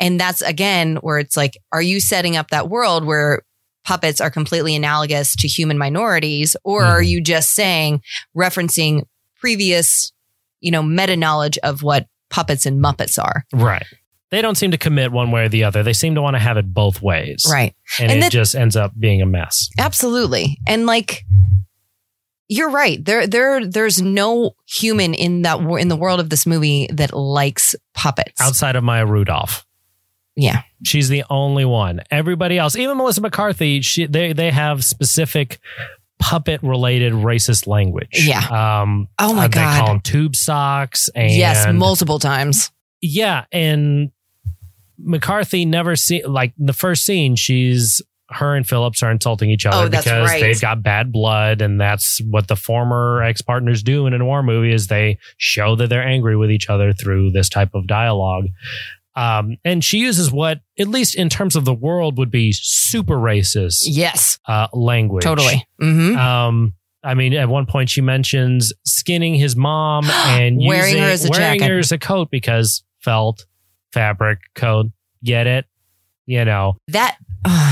[0.00, 3.42] And that's again where it's like, are you setting up that world where
[3.84, 6.56] puppets are completely analogous to human minorities?
[6.64, 7.08] Or are Mhm.
[7.08, 8.02] you just saying,
[8.36, 9.04] referencing
[9.38, 10.12] previous,
[10.60, 13.44] you know, meta knowledge of what puppets and Muppets are?
[13.52, 13.86] Right.
[14.34, 15.84] They don't seem to commit one way or the other.
[15.84, 17.46] They seem to want to have it both ways.
[17.48, 17.72] Right.
[18.00, 19.68] And, And it that- just ends up being a mess.
[19.78, 20.58] Absolutely.
[20.66, 21.24] And like,
[22.48, 23.02] you're right.
[23.04, 27.76] There, there, there's no human in that in the world of this movie that likes
[27.94, 28.40] puppets.
[28.40, 29.64] Outside of Maya Rudolph.
[30.34, 32.00] yeah, She's the only one.
[32.10, 35.60] Everybody else, even Melissa McCarthy, she they they have specific
[36.18, 38.08] puppet related racist language.
[38.26, 38.80] Yeah.
[38.80, 39.78] Um Oh my uh, They God.
[39.78, 42.72] call them tube socks and yes, multiple times.
[43.00, 44.10] yeah, and
[44.98, 49.84] McCarthy never see like the first scene she's her and Phillips are insulting each other
[49.86, 50.40] Oh, because right.
[50.40, 54.72] they've got bad blood and that's what the former ex-partners do in a war movie
[54.72, 58.46] is they show that they're angry with each other through this type of dialogue.
[59.14, 63.16] Um, and she uses what, at least in terms of the world, would be super
[63.16, 65.22] racist Yes, uh, language.
[65.22, 65.64] totally.
[65.78, 66.74] hmm Um,
[67.04, 71.24] I mean, at one point she mentions skinning his mom and Wearing using, her as
[71.26, 71.70] a wearing jacket.
[71.72, 73.44] her as a coat because felt,
[73.94, 74.86] fabric, coat.
[75.24, 75.64] Get it?
[76.26, 77.16] You know, That.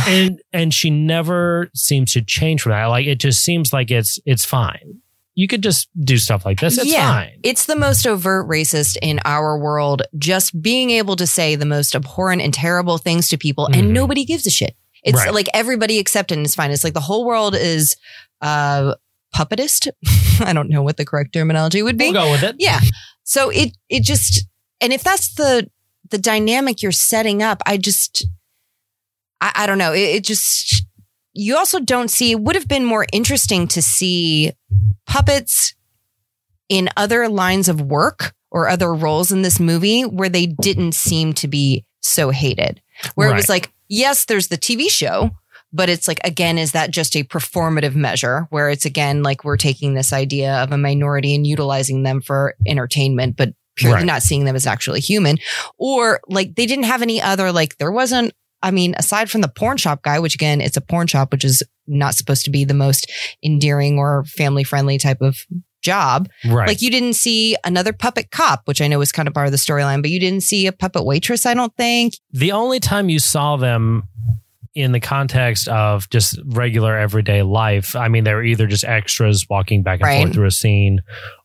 [0.06, 2.86] and and she never seems to change from that.
[2.86, 4.98] Like it just seems like it's it's fine.
[5.34, 6.76] You could just do stuff like this.
[6.76, 7.10] It's Yeah.
[7.10, 7.40] fine.
[7.42, 11.94] It's the most overt racist in our world, just being able to say the most
[11.94, 13.78] abhorrent and terrible things to people, Mhm.
[13.78, 14.76] and nobody gives a shit.
[15.02, 15.32] It's Right.
[15.32, 16.70] like everybody accepted and it's fine.
[16.70, 17.96] It's like the whole world is
[18.42, 18.94] uh,
[19.34, 19.88] puppetist.
[20.40, 22.10] I don't know what the correct terminology would be.
[22.10, 22.56] We'll go with it.
[22.58, 22.80] Yeah.
[23.24, 24.44] So it it just
[24.82, 25.70] and if that's the
[26.12, 28.26] the dynamic you're setting up, I just
[29.40, 29.92] I, I don't know.
[29.92, 30.86] It, it just
[31.34, 34.52] you also don't see it would have been more interesting to see
[35.06, 35.74] puppets
[36.68, 41.32] in other lines of work or other roles in this movie where they didn't seem
[41.32, 42.80] to be so hated.
[43.14, 45.30] Where it was like, yes, there's the TV show,
[45.72, 49.56] but it's like, again, is that just a performative measure where it's again like we're
[49.56, 54.06] taking this idea of a minority and utilizing them for entertainment, but purely Right.
[54.06, 55.38] not seeing them as actually human?
[55.78, 59.48] Or like they didn't have any other, like, there wasn't, I mean, aside from the
[59.48, 62.64] porn shop guy, which again, it's a porn shop, which is not supposed to be
[62.64, 63.10] the most
[63.44, 65.36] endearing or family friendly type of
[65.82, 66.28] job.
[66.46, 66.68] Right.
[66.68, 69.52] Like you didn't see another puppet cop, which I know was kind of part of
[69.52, 72.14] the storyline, but you didn't see a puppet waitress, I don't think.
[72.32, 74.04] the only time you saw them
[74.74, 79.46] in the context of just regular everyday life, I mean, they were either just extras
[79.50, 80.22] walking back and Right.
[80.22, 81.02] forth through a scene,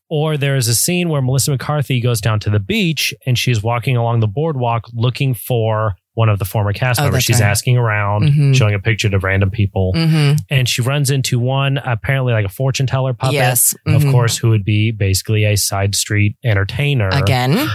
[0.09, 3.97] or there's a scene where Melissa McCarthy goes down to the beach and she's walking
[3.97, 7.23] along the boardwalk looking for one of the former cast Oh, members.
[7.23, 7.47] She's right.
[7.49, 8.55] asking around, Mhm.
[8.55, 10.37] showing a picture to random people, Mm-hmm.
[10.49, 13.35] and she runs into one apparently like a fortune teller puppet.
[13.35, 13.75] Yes.
[13.85, 14.11] Of Mhm.
[14.11, 17.09] course, who would be basically a side street entertainer.
[17.09, 17.67] Again.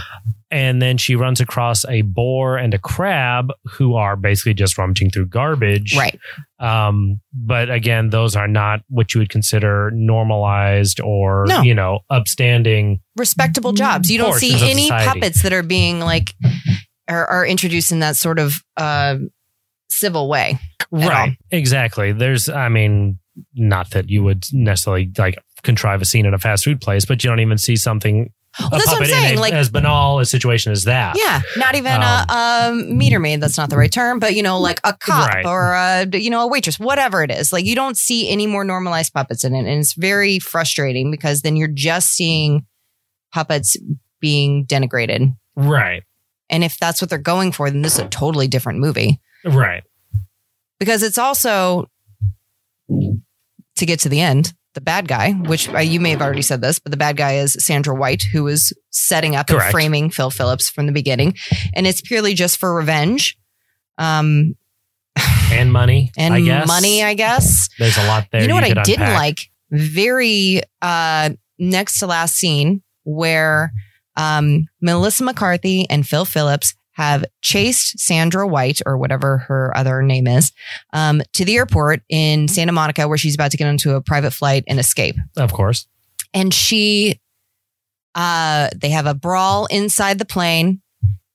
[0.53, 5.09] And then she runs across a boar and a crab who are basically just rummaging
[5.09, 5.97] through garbage.
[5.97, 6.19] Right.
[6.59, 11.61] Um, but again, those are not what you would consider normalized or No.
[11.63, 12.99] you know upstanding.
[13.17, 14.11] Respectable jobs.
[14.11, 15.07] You don't see any society.
[15.07, 16.35] puppets that are being like
[17.07, 19.17] are, are introduced in that sort of uh,
[19.89, 20.59] civil way.
[20.91, 21.35] Right.
[21.49, 22.11] Exactly.
[22.11, 22.47] There's.
[22.47, 23.17] I mean,
[23.55, 27.23] not that you would necessarily like contrive a scene in a fast food place, but
[27.23, 28.31] you don't even see something.
[28.59, 29.37] Well, a that's what I'm saying.
[29.37, 31.17] a- Like as banal a situation as that.
[31.17, 32.25] Yeah, not even Um, a
[32.69, 33.41] um, meter maid.
[33.41, 35.45] That's not the right term, but you know, like a cop Right.
[35.45, 37.51] or a you know a waitress, whatever it is.
[37.51, 41.41] Like you don't see any more normalized puppets in it, and it's very frustrating because
[41.41, 42.65] then you're just seeing
[43.33, 43.75] puppets
[44.19, 45.35] being denigrated.
[45.55, 46.03] Right.
[46.49, 49.83] And if that's what they're going for, then this is a totally different movie Right.
[50.79, 51.89] because it's also
[52.89, 54.53] to get to the end.
[54.73, 57.33] The bad guy, which uh, you may have already said this, but the bad guy
[57.33, 59.65] is Sandra White, who is setting up Correct.
[59.65, 61.35] and framing Phil Phillips from the beginning,
[61.75, 63.37] and it's purely just for revenge.
[63.99, 64.55] Um,
[65.51, 66.11] And money.
[66.17, 66.67] and I guess.
[66.67, 67.69] money, I guess.
[67.77, 68.41] There's a lot there.
[68.41, 69.51] you know what I didn't like?
[69.69, 73.71] Very uh, next to last scene where
[74.17, 80.27] um, Melissa McCarthy and Phil Phillips have chased Sandra White or whatever her other name
[80.27, 80.51] is
[80.93, 84.31] um, to the airport in Santa Monica, where she's about to get onto a private
[84.31, 85.15] flight and escape.
[85.35, 85.87] Of course.
[86.33, 87.19] And she,
[88.15, 90.81] uh, they have a brawl inside the plane.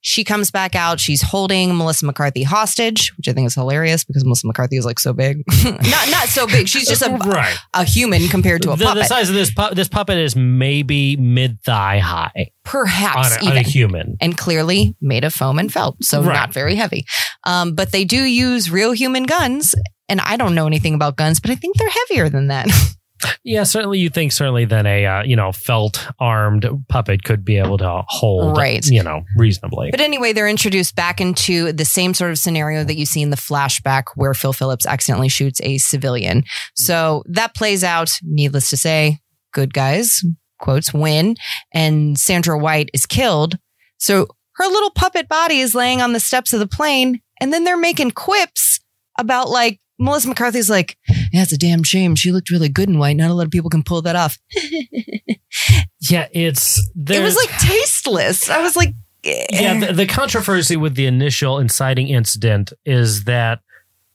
[0.01, 0.99] She comes back out.
[0.99, 4.99] She's holding Melissa McCarthy hostage, which I think is hilarious because Melissa McCarthy is like
[4.99, 5.43] so big.
[5.65, 6.67] not not so big.
[6.69, 7.57] She's just a, right.
[7.73, 9.03] a human compared to a the, puppet.
[9.03, 13.39] the size of this pu- this puppet is maybe mid thigh high on Perhaps a,
[13.39, 13.57] on even.
[13.57, 14.17] a human.
[14.21, 16.33] and clearly made of foam and felt, so Right.
[16.33, 17.05] not very heavy.
[17.43, 19.75] Um, but they do use real human guns,
[20.07, 22.67] and I don't know anything about guns, but I think they're heavier than that.
[23.43, 23.99] Yeah, certainly.
[23.99, 28.03] You think certainly then a uh, you know felt armed puppet could be able to
[28.07, 28.85] hold Right.
[28.85, 29.91] You know reasonably.
[29.91, 33.29] But anyway, they're introduced back into the same sort of scenario that you see in
[33.29, 36.43] the flashback where Phil Phillips accidentally shoots a civilian.
[36.75, 39.19] So that plays out, needless to say,
[39.53, 40.23] good guys,
[40.59, 41.35] quotes, win,
[41.73, 43.57] and Sandra White is killed.
[43.97, 47.63] So her little puppet body is laying on the steps of the plane, and then
[47.63, 48.79] they're making quips
[49.17, 52.15] about like, Melissa McCarthy's like, yeah, it's a damn shame.
[52.15, 53.17] She looked really good in white.
[53.17, 54.39] Not a lot of people can pull that off.
[55.99, 58.49] yeah, it's it was like tasteless.
[58.49, 58.93] I was like,
[59.25, 59.45] eh.
[59.51, 59.79] yeah.
[59.79, 63.59] The, the controversy with the initial inciting incident is that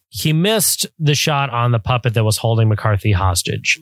[0.08, 3.80] he missed the shot on the puppet that was holding McCarthy hostage.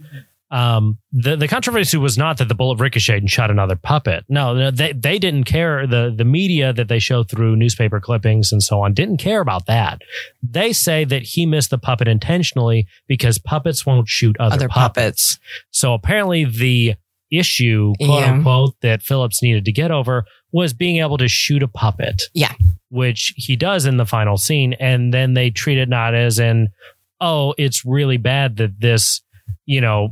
[0.53, 4.25] Um, the the controversy was not that the bullet ricocheted and shot another puppet.
[4.29, 5.87] No, they they didn't care.
[5.87, 9.65] The the media that they show through newspaper clippings and so on didn't care about
[9.67, 10.03] that.
[10.43, 15.37] They say that he missed the puppet intentionally because puppets won't shoot other, other puppets.
[15.37, 15.39] puppets.
[15.71, 16.97] So apparently the
[17.31, 18.33] issue, quote Yeah.
[18.35, 22.25] unquote, that Phillips needed to get over was being able to shoot a puppet.
[22.35, 22.53] Yeah.
[22.91, 24.75] Which he does in the final scene.
[24.75, 26.69] And then they treat it not as in,
[27.23, 29.23] oh, it's really bad that this,
[29.65, 30.11] you know,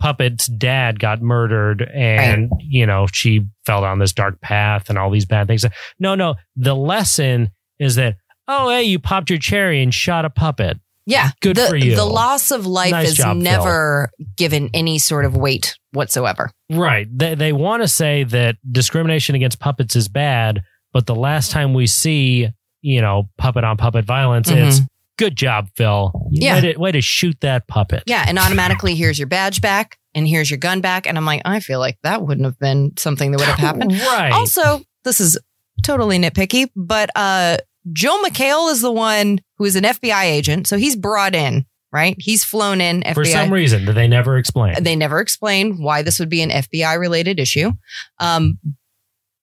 [0.00, 5.10] puppet's dad got murdered and, you know, she fell down this dark path and all
[5.10, 5.64] these bad things.
[5.98, 6.36] No, no.
[6.56, 10.78] The lesson is that, oh, hey, you popped your cherry and shot a puppet.
[11.06, 11.30] Yeah.
[11.40, 11.96] Good the, for you.
[11.96, 13.42] The loss of life Nice is job, Phil.
[13.42, 16.50] never given any sort of weight whatsoever.
[16.70, 17.08] Right.
[17.10, 21.72] They, they want to say that discrimination against puppets is bad, but the last time
[21.74, 22.48] we see,
[22.82, 24.68] you know, puppet on puppet violence, Mhm.
[24.68, 24.80] it's
[25.18, 26.12] good job, Phil.
[26.30, 26.54] Yeah.
[26.54, 28.04] Way to, way to shoot that puppet.
[28.06, 28.24] Yeah.
[28.26, 31.06] And automatically, here's your badge back and here's your gun back.
[31.06, 33.92] And I'm like, I feel like that wouldn't have been something that would have happened.
[34.08, 34.32] Right.
[34.32, 35.38] Also, this is
[35.82, 37.58] totally nitpicky, but uh,
[37.92, 40.66] Joe McHale is the one who is an FBI agent.
[40.66, 42.16] So he's brought in, right?
[42.18, 43.14] He's flown in FBI.
[43.14, 44.82] For some reason that they never explain.
[44.82, 47.72] They never explain why this would be an FBI related issue.
[48.18, 48.58] Um,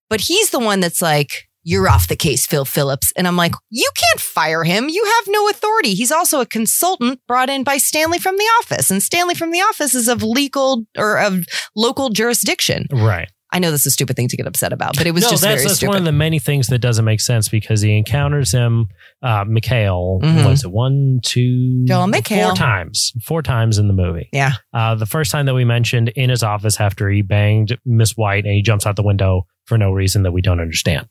[0.10, 3.12] but he's the one that's like, you're off the case, Phil Phillips.
[3.18, 4.88] And I'm like, you can't fire him.
[4.88, 5.96] You have no authority.
[5.96, 8.90] He's also a consultant brought in by Stanley from the office.
[8.92, 11.44] And Stanley from the office is of legal or of
[11.76, 12.86] local jurisdiction.
[12.92, 13.30] Right.
[13.52, 15.30] I know this is a stupid thing to get upset about, but it was no,
[15.30, 18.52] just that's, that's one of the many things that doesn't make sense because he encounters
[18.52, 18.88] him,
[19.24, 20.46] uh, McHale, Mhm.
[20.46, 22.48] what's it, one, two, Joel McHale.
[22.48, 24.28] four times, four times in the movie.
[24.34, 24.54] yeah.
[24.74, 28.44] Uh, the first time that we mentioned in his office after he banged Miss White
[28.44, 31.08] and he jumps out the window for no reason that we don't understand.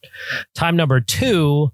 [0.54, 1.70] Time number two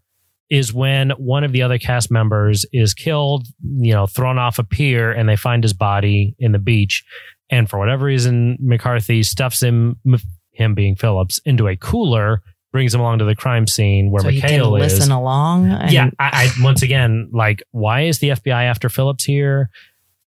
[0.50, 4.64] is when one of the other cast members is killed, you know, thrown off a
[4.64, 7.04] pier and they find his body in the beach.
[7.50, 9.96] And for whatever reason, McCarthy stuffs him,
[10.52, 14.28] him being Phillips, into a cooler, brings him along to the crime scene where so
[14.30, 14.92] McHale is.
[14.94, 15.70] listen along.
[15.70, 19.70] and- Yeah, I, I once again like why is the FBI after Phillips here?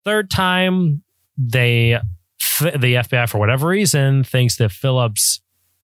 [0.04, 1.02] Third time
[1.38, 1.98] they
[2.60, 5.40] the FBI for whatever reason thinks that Phillips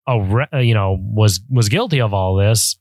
[0.07, 2.77] uh, you know, was was guilty of all this.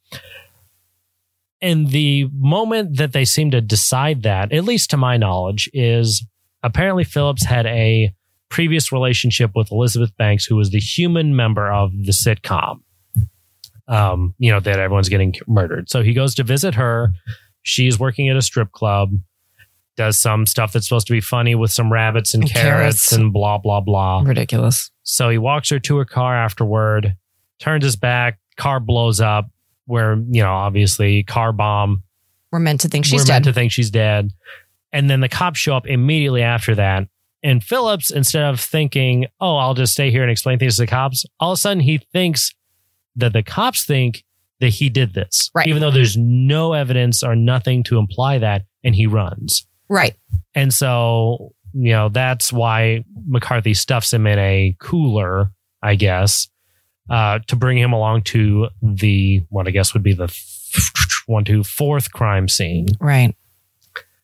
[1.61, 6.25] And the moment that they seem to decide that, at least to my knowledge, is
[6.61, 8.13] apparently Phillips had a
[8.49, 12.81] previous relationship with Elizabeth Banks, who was the human member of the sitcom.
[13.87, 15.89] Um, you know, that everyone's getting murdered.
[15.89, 17.11] So he goes to visit her.
[17.61, 19.11] She's working at a strip club,
[19.97, 23.11] does some stuff that's supposed to be funny with some rabbits and, And carrots, carrots.
[23.13, 24.21] and blah, blah, blah.
[24.25, 24.91] Ridiculous.
[25.03, 27.15] So he walks her to her car afterward,
[27.59, 29.49] turns his back, car blows up,
[29.85, 32.03] where, you know, obviously car bomb.
[32.51, 33.33] We're meant to think she's We're dead.
[33.33, 34.31] meant to think she's dead.
[34.91, 37.07] And then the cops show up immediately after that.
[37.43, 40.87] And Phillips, instead of thinking, oh, I'll just stay here and explain things to the
[40.87, 42.53] cops, all of a sudden he thinks
[43.15, 44.23] that the cops think
[44.61, 45.51] that he did this.
[45.53, 45.67] Right.
[45.67, 48.63] Even though there's no evidence or nothing to imply that.
[48.83, 49.65] And he runs.
[49.89, 50.15] Right.
[50.53, 56.47] And so, you know, that's why McCarthy stuffs him in a cooler, I guess,
[57.09, 60.33] uh, to bring him along to the, what I guess would be the
[61.27, 62.87] one, two, fourth crime scene.
[62.99, 63.35] Right.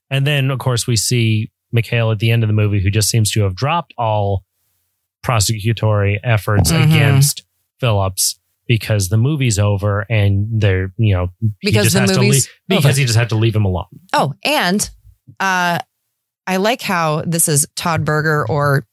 [0.09, 3.09] And then, of course, we see McHale at the end of the movie who just
[3.09, 4.43] seems to have dropped all
[5.23, 6.83] prosecutory efforts Mhm.
[6.85, 7.43] against
[7.79, 11.27] Phillips because the movie's over and they're, you know,
[11.59, 13.65] he Because just the has to movie's leave, because he just had to leave him
[13.65, 13.87] alone.
[14.13, 14.89] Oh, and
[15.39, 15.79] uh,
[16.47, 18.85] I like how this is Todd Berger or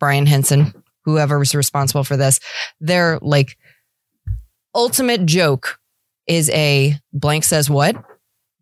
[0.00, 0.74] Brian Henson,
[1.04, 2.40] whoever was responsible for this.
[2.80, 3.56] Their like
[4.74, 5.78] ultimate joke
[6.26, 7.96] is a blank says what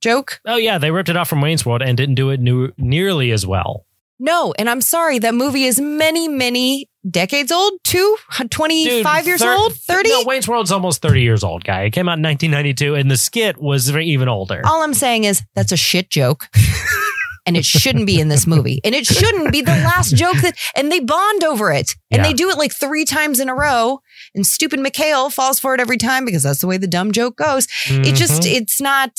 [0.01, 0.41] joke.
[0.45, 0.78] Oh, yeah.
[0.78, 3.87] They ripped it off from Wayne's World and didn't do it new, nearly as well.
[4.20, 7.72] No, and I'm sorry, that movie is many, many decades old.
[7.82, 8.16] Two,
[8.49, 10.09] 25 Dude, years thir- old, 30.
[10.09, 11.82] No, Wayne's World's almost 30 years old, guy.
[11.82, 14.62] It came out in 1992, and the skit was even older.
[14.64, 16.49] All I'm saying is that's a shit joke.
[17.47, 18.81] and it shouldn't be in this movie.
[18.85, 21.95] And it shouldn't be the last joke that and they bond over it.
[22.11, 22.29] And Yeah.
[22.29, 24.01] they do it like three times in a row.
[24.35, 27.37] And stupid McHale falls for it every time because that's the way the dumb joke
[27.37, 27.67] goes.
[27.87, 28.53] It just Mhm.
[28.57, 29.11] it's not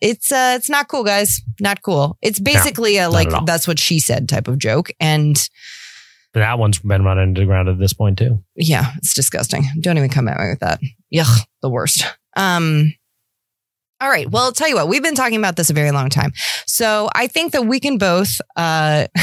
[0.00, 1.42] it's uh it's not cool, guys.
[1.60, 2.16] Not cool.
[2.22, 4.90] It's basically a like that's what she said type of joke.
[5.00, 5.36] And
[6.34, 8.42] that one's been running into the ground at this point, too.
[8.56, 9.64] yeah, it's disgusting.
[9.80, 10.80] Don't even come at me with that.
[11.14, 12.04] Yuck, the worst.
[12.36, 12.92] Um
[14.00, 14.30] all right.
[14.30, 16.32] Well, I'll tell you what, we've been talking about this a very long time.
[16.66, 19.06] So I think that we can both uh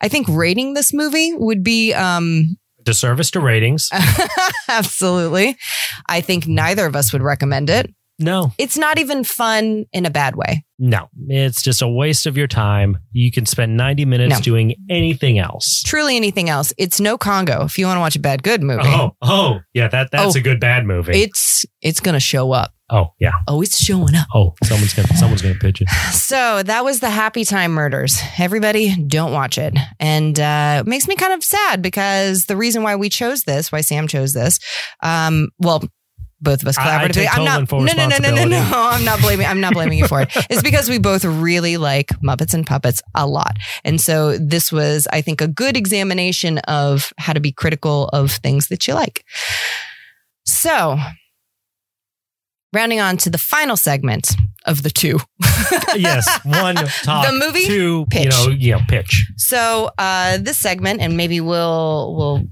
[0.00, 3.90] I think rating this movie would be um Disservice to ratings.
[4.68, 5.56] absolutely.
[6.08, 7.92] I think neither of us would recommend it.
[8.18, 10.64] No, It's not even fun in a bad way.
[10.78, 11.08] no.
[11.28, 12.96] It's just a waste of your time.
[13.12, 14.40] You can spend 90 minutes No.
[14.40, 15.82] doing anything else.
[15.84, 16.72] Truly anything else.
[16.78, 17.64] It's no Congo.
[17.64, 20.38] If you want to watch a bad good movie, Oh, oh, yeah, that that's Oh.
[20.38, 21.20] a good bad movie.
[21.24, 22.72] it's it's gonna show up.
[22.90, 23.32] Oh, yeah.
[23.48, 24.26] Oh, it's showing up.
[24.34, 25.88] Oh, someone's gonna someone's gonna pitch it.
[26.12, 28.18] So that was the Happy Time Murders.
[28.38, 29.74] Everybody, don't watch it.
[30.00, 33.70] And uh, it makes me kind of sad because the reason why we chose this,
[33.72, 34.58] why Sam chose this,
[35.02, 35.82] um, well,
[36.38, 37.12] both of us I- I collaboratively.
[37.14, 37.72] take I'm not.
[37.72, 38.70] No, no, no, no, no, no.
[38.74, 39.46] I'm not blaming.
[39.46, 40.28] I'm not blaming you for it.
[40.50, 45.08] It's because we both really like Muppets and Puppets a lot, and so this was,
[45.12, 49.24] I think, a good examination of how to be critical of things that you like.
[50.44, 50.98] So,
[52.72, 54.28] rounding on to the final segment
[54.64, 55.18] of the two.
[55.96, 58.24] yes, one talk, The movie, two, pitch.
[58.24, 59.30] you know, you know, pitch.
[59.36, 62.42] So uh, this segment, and maybe we'll we'll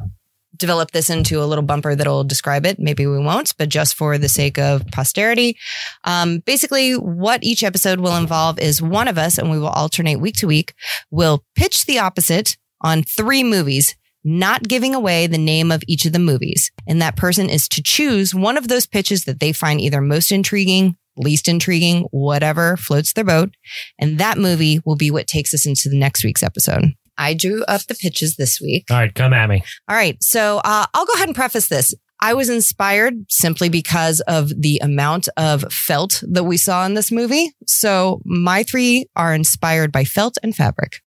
[0.57, 2.79] develop this into a little bumper that'll describe it.
[2.79, 5.57] Maybe we won't, but just for the sake of posterity,
[6.05, 10.17] um, basically, what each episode will involve is one of us, and we will alternate
[10.21, 10.75] week to week.
[11.11, 13.97] Will pitch the opposite on three movies.
[14.25, 16.71] Not giving away the name of each of the movies.
[16.87, 20.33] And that person is to choose one of those pitches that they find either most
[20.33, 23.51] intriguing, least intriguing, whatever floats their boat.
[23.99, 26.95] And that movie will be what takes us into the next week's episode.
[27.17, 28.87] I drew up the pitches this week.
[28.91, 29.63] All right, come at me.
[29.89, 30.21] All right.
[30.23, 31.95] So uh, I'll go ahead and preface this.
[32.21, 37.13] I was inspired simply because of the amount of felt that we saw in this
[37.13, 37.53] movie.
[37.67, 41.03] So my three are inspired by felt and fabric.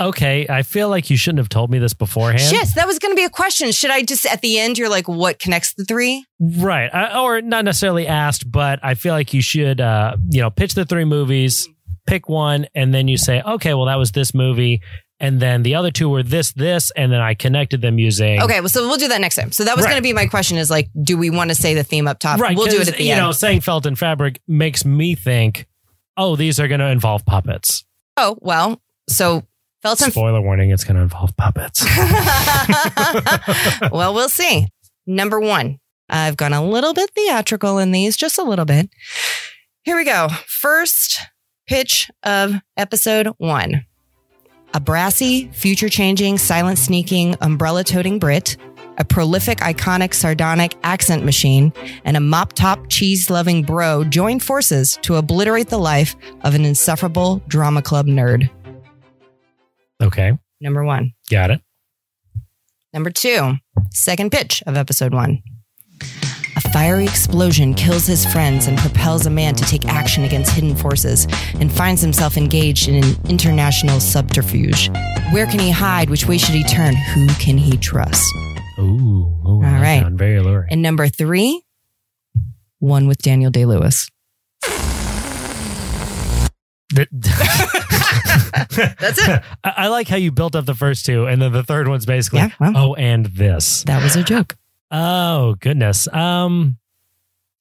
[0.00, 2.52] Okay, I feel like you shouldn't have told me this beforehand.
[2.52, 3.70] Yes, that was going to be a question.
[3.72, 6.24] Should I just at the end, you're like, what connects the three?
[6.38, 6.88] Right.
[6.94, 10.72] I, or not necessarily asked, but I feel like you should, uh, you know, pitch
[10.74, 11.68] the three movies,
[12.06, 14.80] pick one, and then you say, okay, well, that was this movie.
[15.22, 18.40] And then the other two were this, this, and then I connected them using.
[18.40, 19.52] Okay, well, so we'll do that next time.
[19.52, 19.90] So that was Right.
[19.90, 22.18] going to be my question: is like, do we want to say the theme up
[22.20, 22.40] top?
[22.40, 22.56] Right.
[22.56, 23.18] we'll do it at the you end.
[23.18, 25.66] You know, saying felt and fabric makes me think,
[26.16, 27.84] oh, these are going to involve puppets.
[28.16, 28.80] oh well,
[29.10, 29.42] so
[29.82, 31.84] Spoiler warning, it's going to involve puppets.
[33.90, 34.68] well, we'll see.
[35.06, 35.78] Number one,
[36.08, 38.90] I've gone a little bit theatrical in these, just a little bit.
[39.82, 40.28] Here we go.
[40.46, 41.20] First
[41.66, 43.86] pitch of episode one.
[44.74, 48.56] A brassy, future changing, silent sneaking, umbrella toting Brit
[49.00, 51.72] a prolific, iconic, sardonic accent machine,
[52.04, 56.66] and a mop top, cheese loving bro join forces to obliterate the life of an
[56.66, 58.50] insufferable drama club nerd.
[60.00, 60.38] Okay.
[60.60, 61.12] Number one.
[61.30, 61.60] Got it.
[62.92, 63.54] Number two,
[63.92, 65.42] second pitch of episode one.
[66.56, 70.74] A fiery explosion kills his friends and propels a man to take action against hidden
[70.74, 74.90] forces and finds himself engaged in an international subterfuge.
[75.32, 76.10] Where can he hide?
[76.10, 76.96] Which way should he turn?
[77.14, 78.24] Who can he trust?
[78.78, 78.82] Ooh.
[78.82, 80.00] ooh All right.
[80.02, 80.68] sound Very alluring.
[80.72, 81.62] And number three,
[82.80, 84.10] one with Daniel Day Lewis.
[88.10, 89.42] That's it.
[89.64, 92.06] I, I like how you built up the first two, and then the third one's
[92.06, 92.72] basically, Yeah, well.
[92.76, 93.84] oh, and this.
[93.84, 94.56] That was a joke.
[94.90, 96.08] Oh goodness.
[96.12, 96.76] Um,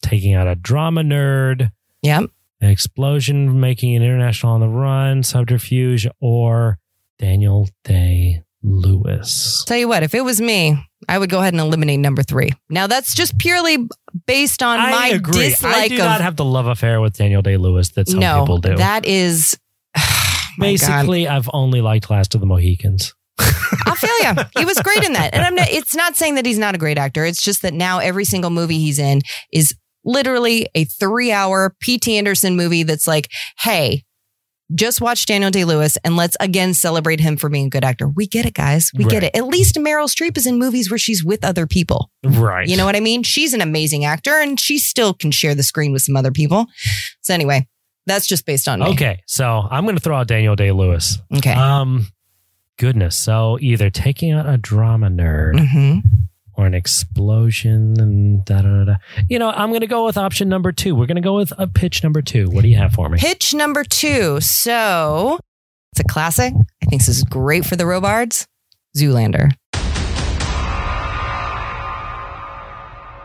[0.02, 1.72] taking out a drama nerd,
[2.02, 2.30] Yep.
[2.62, 6.80] an explosion, making an international on the run, subterfuge, or
[7.20, 9.64] Daniel Day Lewis.
[9.68, 12.50] Tell you what, if it was me, I would go ahead and eliminate number three.
[12.70, 13.88] Now that's just purely
[14.26, 15.50] based on I my agree.
[15.50, 18.20] dislike I do of not have the love affair with Daniel Day Lewis that some
[18.20, 18.42] no.
[18.42, 18.76] people do.
[18.76, 19.58] That is
[20.60, 20.88] my God.
[20.88, 23.14] Basically, I've only liked Last of the Mohicans.
[23.86, 24.44] I'll feel you.
[24.60, 25.34] He was great in that.
[25.34, 27.26] And I'm not, it's not saying that he's not a great actor.
[27.26, 29.22] It's just that now every single movie he's in
[29.54, 32.18] is literally a three hour P.T.
[32.18, 33.30] Anderson movie that's like,
[33.60, 34.04] hey,
[34.76, 38.08] just watch Daniel Day Lewis and let's again celebrate him for being a good actor.
[38.08, 38.92] We get it, guys.
[38.96, 39.36] We get it.
[39.36, 42.12] At least Meryl Streep is in movies where she's with other people.
[42.24, 42.68] Right.
[42.68, 43.24] You know what I mean?
[43.24, 46.68] She's an amazing actor and she still can share the screen with some other people.
[47.22, 47.68] So, anyway,
[48.10, 48.88] that's just based on me.
[48.88, 51.20] Okay, so I'm going to throw out Daniel Day Lewis.
[51.38, 51.54] Okay.
[51.54, 52.08] Um,
[52.78, 53.16] goodness.
[53.16, 56.00] So either taking out a drama nerd hmm
[56.56, 58.84] or an explosion and da da da.
[58.84, 58.96] da.
[59.30, 60.94] You know, I'm going to go with option number two.
[60.94, 62.50] We're going to go with a pitch number two.
[62.50, 63.18] What do you have for me?
[63.18, 64.42] Pitch number two.
[64.42, 65.40] So
[65.94, 66.54] it's a classic.
[66.84, 68.46] I think this is great for the Robards.
[68.98, 69.52] Zoolander.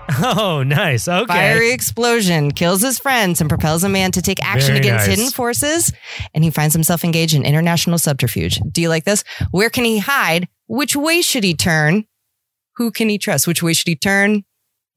[0.23, 1.09] Oh, nice.
[1.09, 1.27] Okay.
[1.27, 5.17] Fiery explosion kills his friends and propels a man to take action Very against nice.
[5.19, 5.93] hidden forces,
[6.35, 8.61] and he finds himself engaged in international subterfuge.
[8.71, 9.25] Do you like this?
[9.51, 10.49] Where can he hide?
[10.67, 12.05] Which way should he turn?
[12.77, 13.47] Who can he trust?
[13.47, 14.45] Which way should he turn?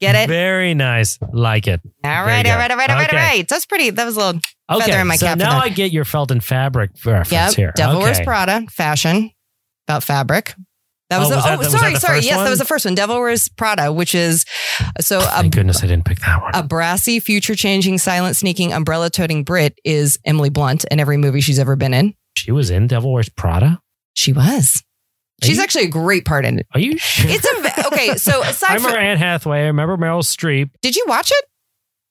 [0.00, 0.28] Get it?
[0.28, 1.18] Very nice.
[1.32, 1.80] Like it.
[2.04, 3.16] All right, all right, all right, all right, all Okay.
[3.16, 3.48] right.
[3.48, 3.90] That's pretty.
[3.90, 4.40] That was a little
[4.70, 4.86] Okay.
[4.86, 5.38] feather in my so cap.
[5.38, 5.58] now.
[5.58, 7.54] I get your felt and fabric reference Yep.
[7.54, 7.72] here.
[7.74, 8.20] Devil Wears.
[8.20, 9.30] Prada, fashion,
[9.88, 10.54] about fabric.
[11.10, 12.14] That was, Oh, the, was oh, that sorry, that the sorry.
[12.16, 12.44] first Yes, one?
[12.44, 12.94] that was the first one.
[12.94, 14.44] Devil Wears Prada, which is
[15.00, 16.50] so oh, a, Thank goodness I didn't pick that one.
[16.54, 21.40] a brassy, future changing, silent sneaking, umbrella toting Brit is Emily Blunt in every movie
[21.40, 22.14] she's ever been in.
[22.36, 23.80] she was in Devil Wears Prada.
[24.14, 24.82] She was.
[25.42, 26.66] Are She's you- actually a great part in it.
[26.74, 27.30] Are you sure?
[27.30, 28.16] It's a okay.
[28.16, 29.60] So I remember from, Anne Hathaway.
[29.60, 30.70] I remember Meryl Streep.
[30.82, 31.44] did you watch it?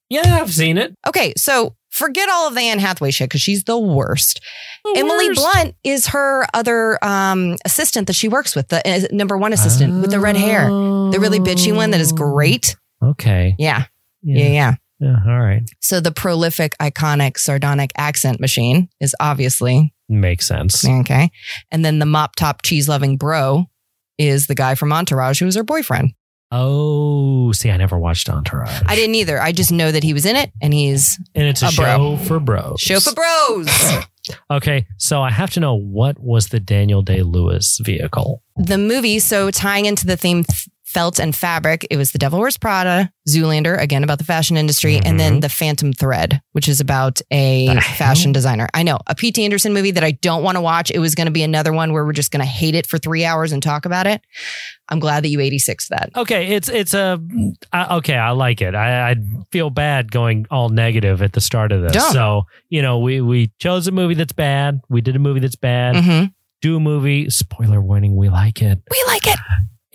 [0.09, 0.95] Yeah, I've seen it.
[1.05, 4.39] Okay, so forget all of the Anne Hathaway shit because she's the worst.
[4.95, 9.51] Emily Blunt is her other um, assistant that she works with, the uh, number one
[9.53, 12.75] assistant with the red hair, the really bitchy one that is great.
[13.03, 13.55] Okay.
[13.57, 13.85] Yeah,
[14.21, 14.75] yeah, yeah.
[14.99, 15.61] Yeah, all right.
[15.79, 20.85] So the prolific, iconic, sardonic accent machine is obviously Makes sense.
[20.85, 21.31] okay,
[21.69, 23.65] and then the mop top cheese loving bro
[24.17, 26.13] is the guy from Entourage who was her boyfriend.
[26.51, 28.81] Oh, see, I never watched Entourage.
[28.85, 29.41] I didn't either.
[29.41, 31.83] I just know that he was in it, and he's and it's a, a show
[31.83, 32.17] bro.
[32.17, 32.79] for bros.
[32.79, 33.67] show for bros.
[34.51, 38.43] Okay, so I have to know what was the Daniel Day Lewis vehicle?
[38.57, 42.39] the movie, so tying into the theme f- felt and fabric, it was The Devil
[42.39, 46.79] Wears Prada, Zoolander, again about the fashion industry, and then The Phantom Thread, which is
[46.79, 48.69] about a The fashion designer.
[48.73, 49.43] I know, a P.T.
[49.43, 50.89] Anderson movie that I don't want to watch.
[50.89, 52.97] It was going to be another one where we're just going to hate it for
[52.97, 54.21] three hours and talk about it.
[54.87, 56.11] I'm glad that you 86 that.
[56.15, 57.19] Okay, it's it's a
[57.73, 58.15] I okay.
[58.15, 58.73] I like it.
[58.73, 59.15] I, I
[59.51, 61.91] feel bad going all negative at the start of this.
[61.91, 62.13] Don't.
[62.13, 64.79] So you know, we we chose a movie that's bad.
[64.87, 65.97] We did a movie that's bad.
[66.01, 66.23] hmm
[66.61, 67.29] Do a movie.
[67.29, 68.15] Spoiler warning.
[68.15, 69.37] We like it, We like it.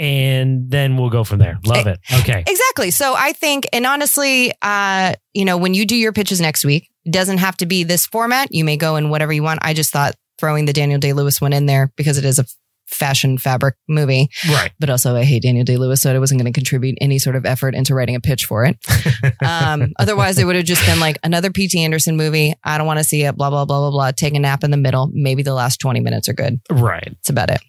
[0.03, 1.59] And then we'll go from there.
[1.65, 2.01] Love it.
[2.21, 2.43] Okay.
[2.47, 2.91] Exactly.
[2.91, 6.91] So I think, and honestly, uh, you know, when you do your pitches next week,
[7.05, 8.49] it doesn't have to be this format.
[8.51, 9.61] You may go in whatever you want.
[9.63, 12.45] I just thought throwing the Daniel Day Lewis one in there because it is a
[12.87, 14.71] fashion fabric movie, Right.
[14.79, 17.37] but also I hate Daniel Day Lewis, so I wasn't going to contribute any sort
[17.37, 18.77] of effort into writing a pitch for it.
[19.45, 21.83] Um, otherwise, it would have just been like another P.T.
[21.83, 22.55] Anderson movie.
[22.65, 23.37] I don't want to see it.
[23.37, 24.11] Blah blah blah blah blah.
[24.13, 25.11] Take a nap in the middle.
[25.13, 26.61] Maybe the last twenty minutes are good.
[26.71, 27.05] Right.
[27.05, 27.61] That's about it.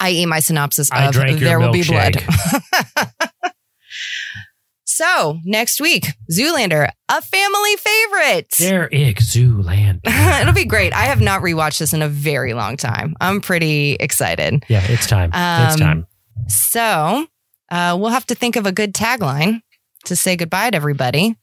[0.00, 2.14] I.e., my synopsis I of drank your There Will Be Blood.
[2.14, 3.50] milkshake.
[4.84, 8.46] so, next week, Zoolander, a family favorite.
[8.58, 10.00] There is Zoolander.
[10.40, 10.92] It'll be great.
[10.92, 13.14] I have not rewatched this in a very long time.
[13.20, 14.64] I'm pretty excited.
[14.68, 15.30] Yeah, it's time.
[15.32, 16.06] it's Um, time.
[16.48, 17.26] So,
[17.70, 19.60] uh, we'll have to think of a good tagline
[20.06, 21.36] to say goodbye to everybody.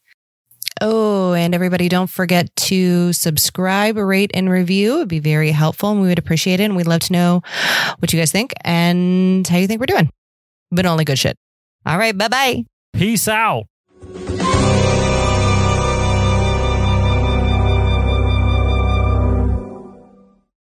[0.82, 4.97] Oh, and everybody, don't forget to subscribe, rate, and review.
[4.97, 6.63] It'd be very helpful, and we would appreciate it.
[6.65, 7.41] And we'd love to know
[7.99, 10.09] what you guys think and how you think we're doing.
[10.71, 11.36] but only good shit.
[11.86, 12.17] All right.
[12.17, 12.65] Bye bye.
[12.93, 13.65] Peace out.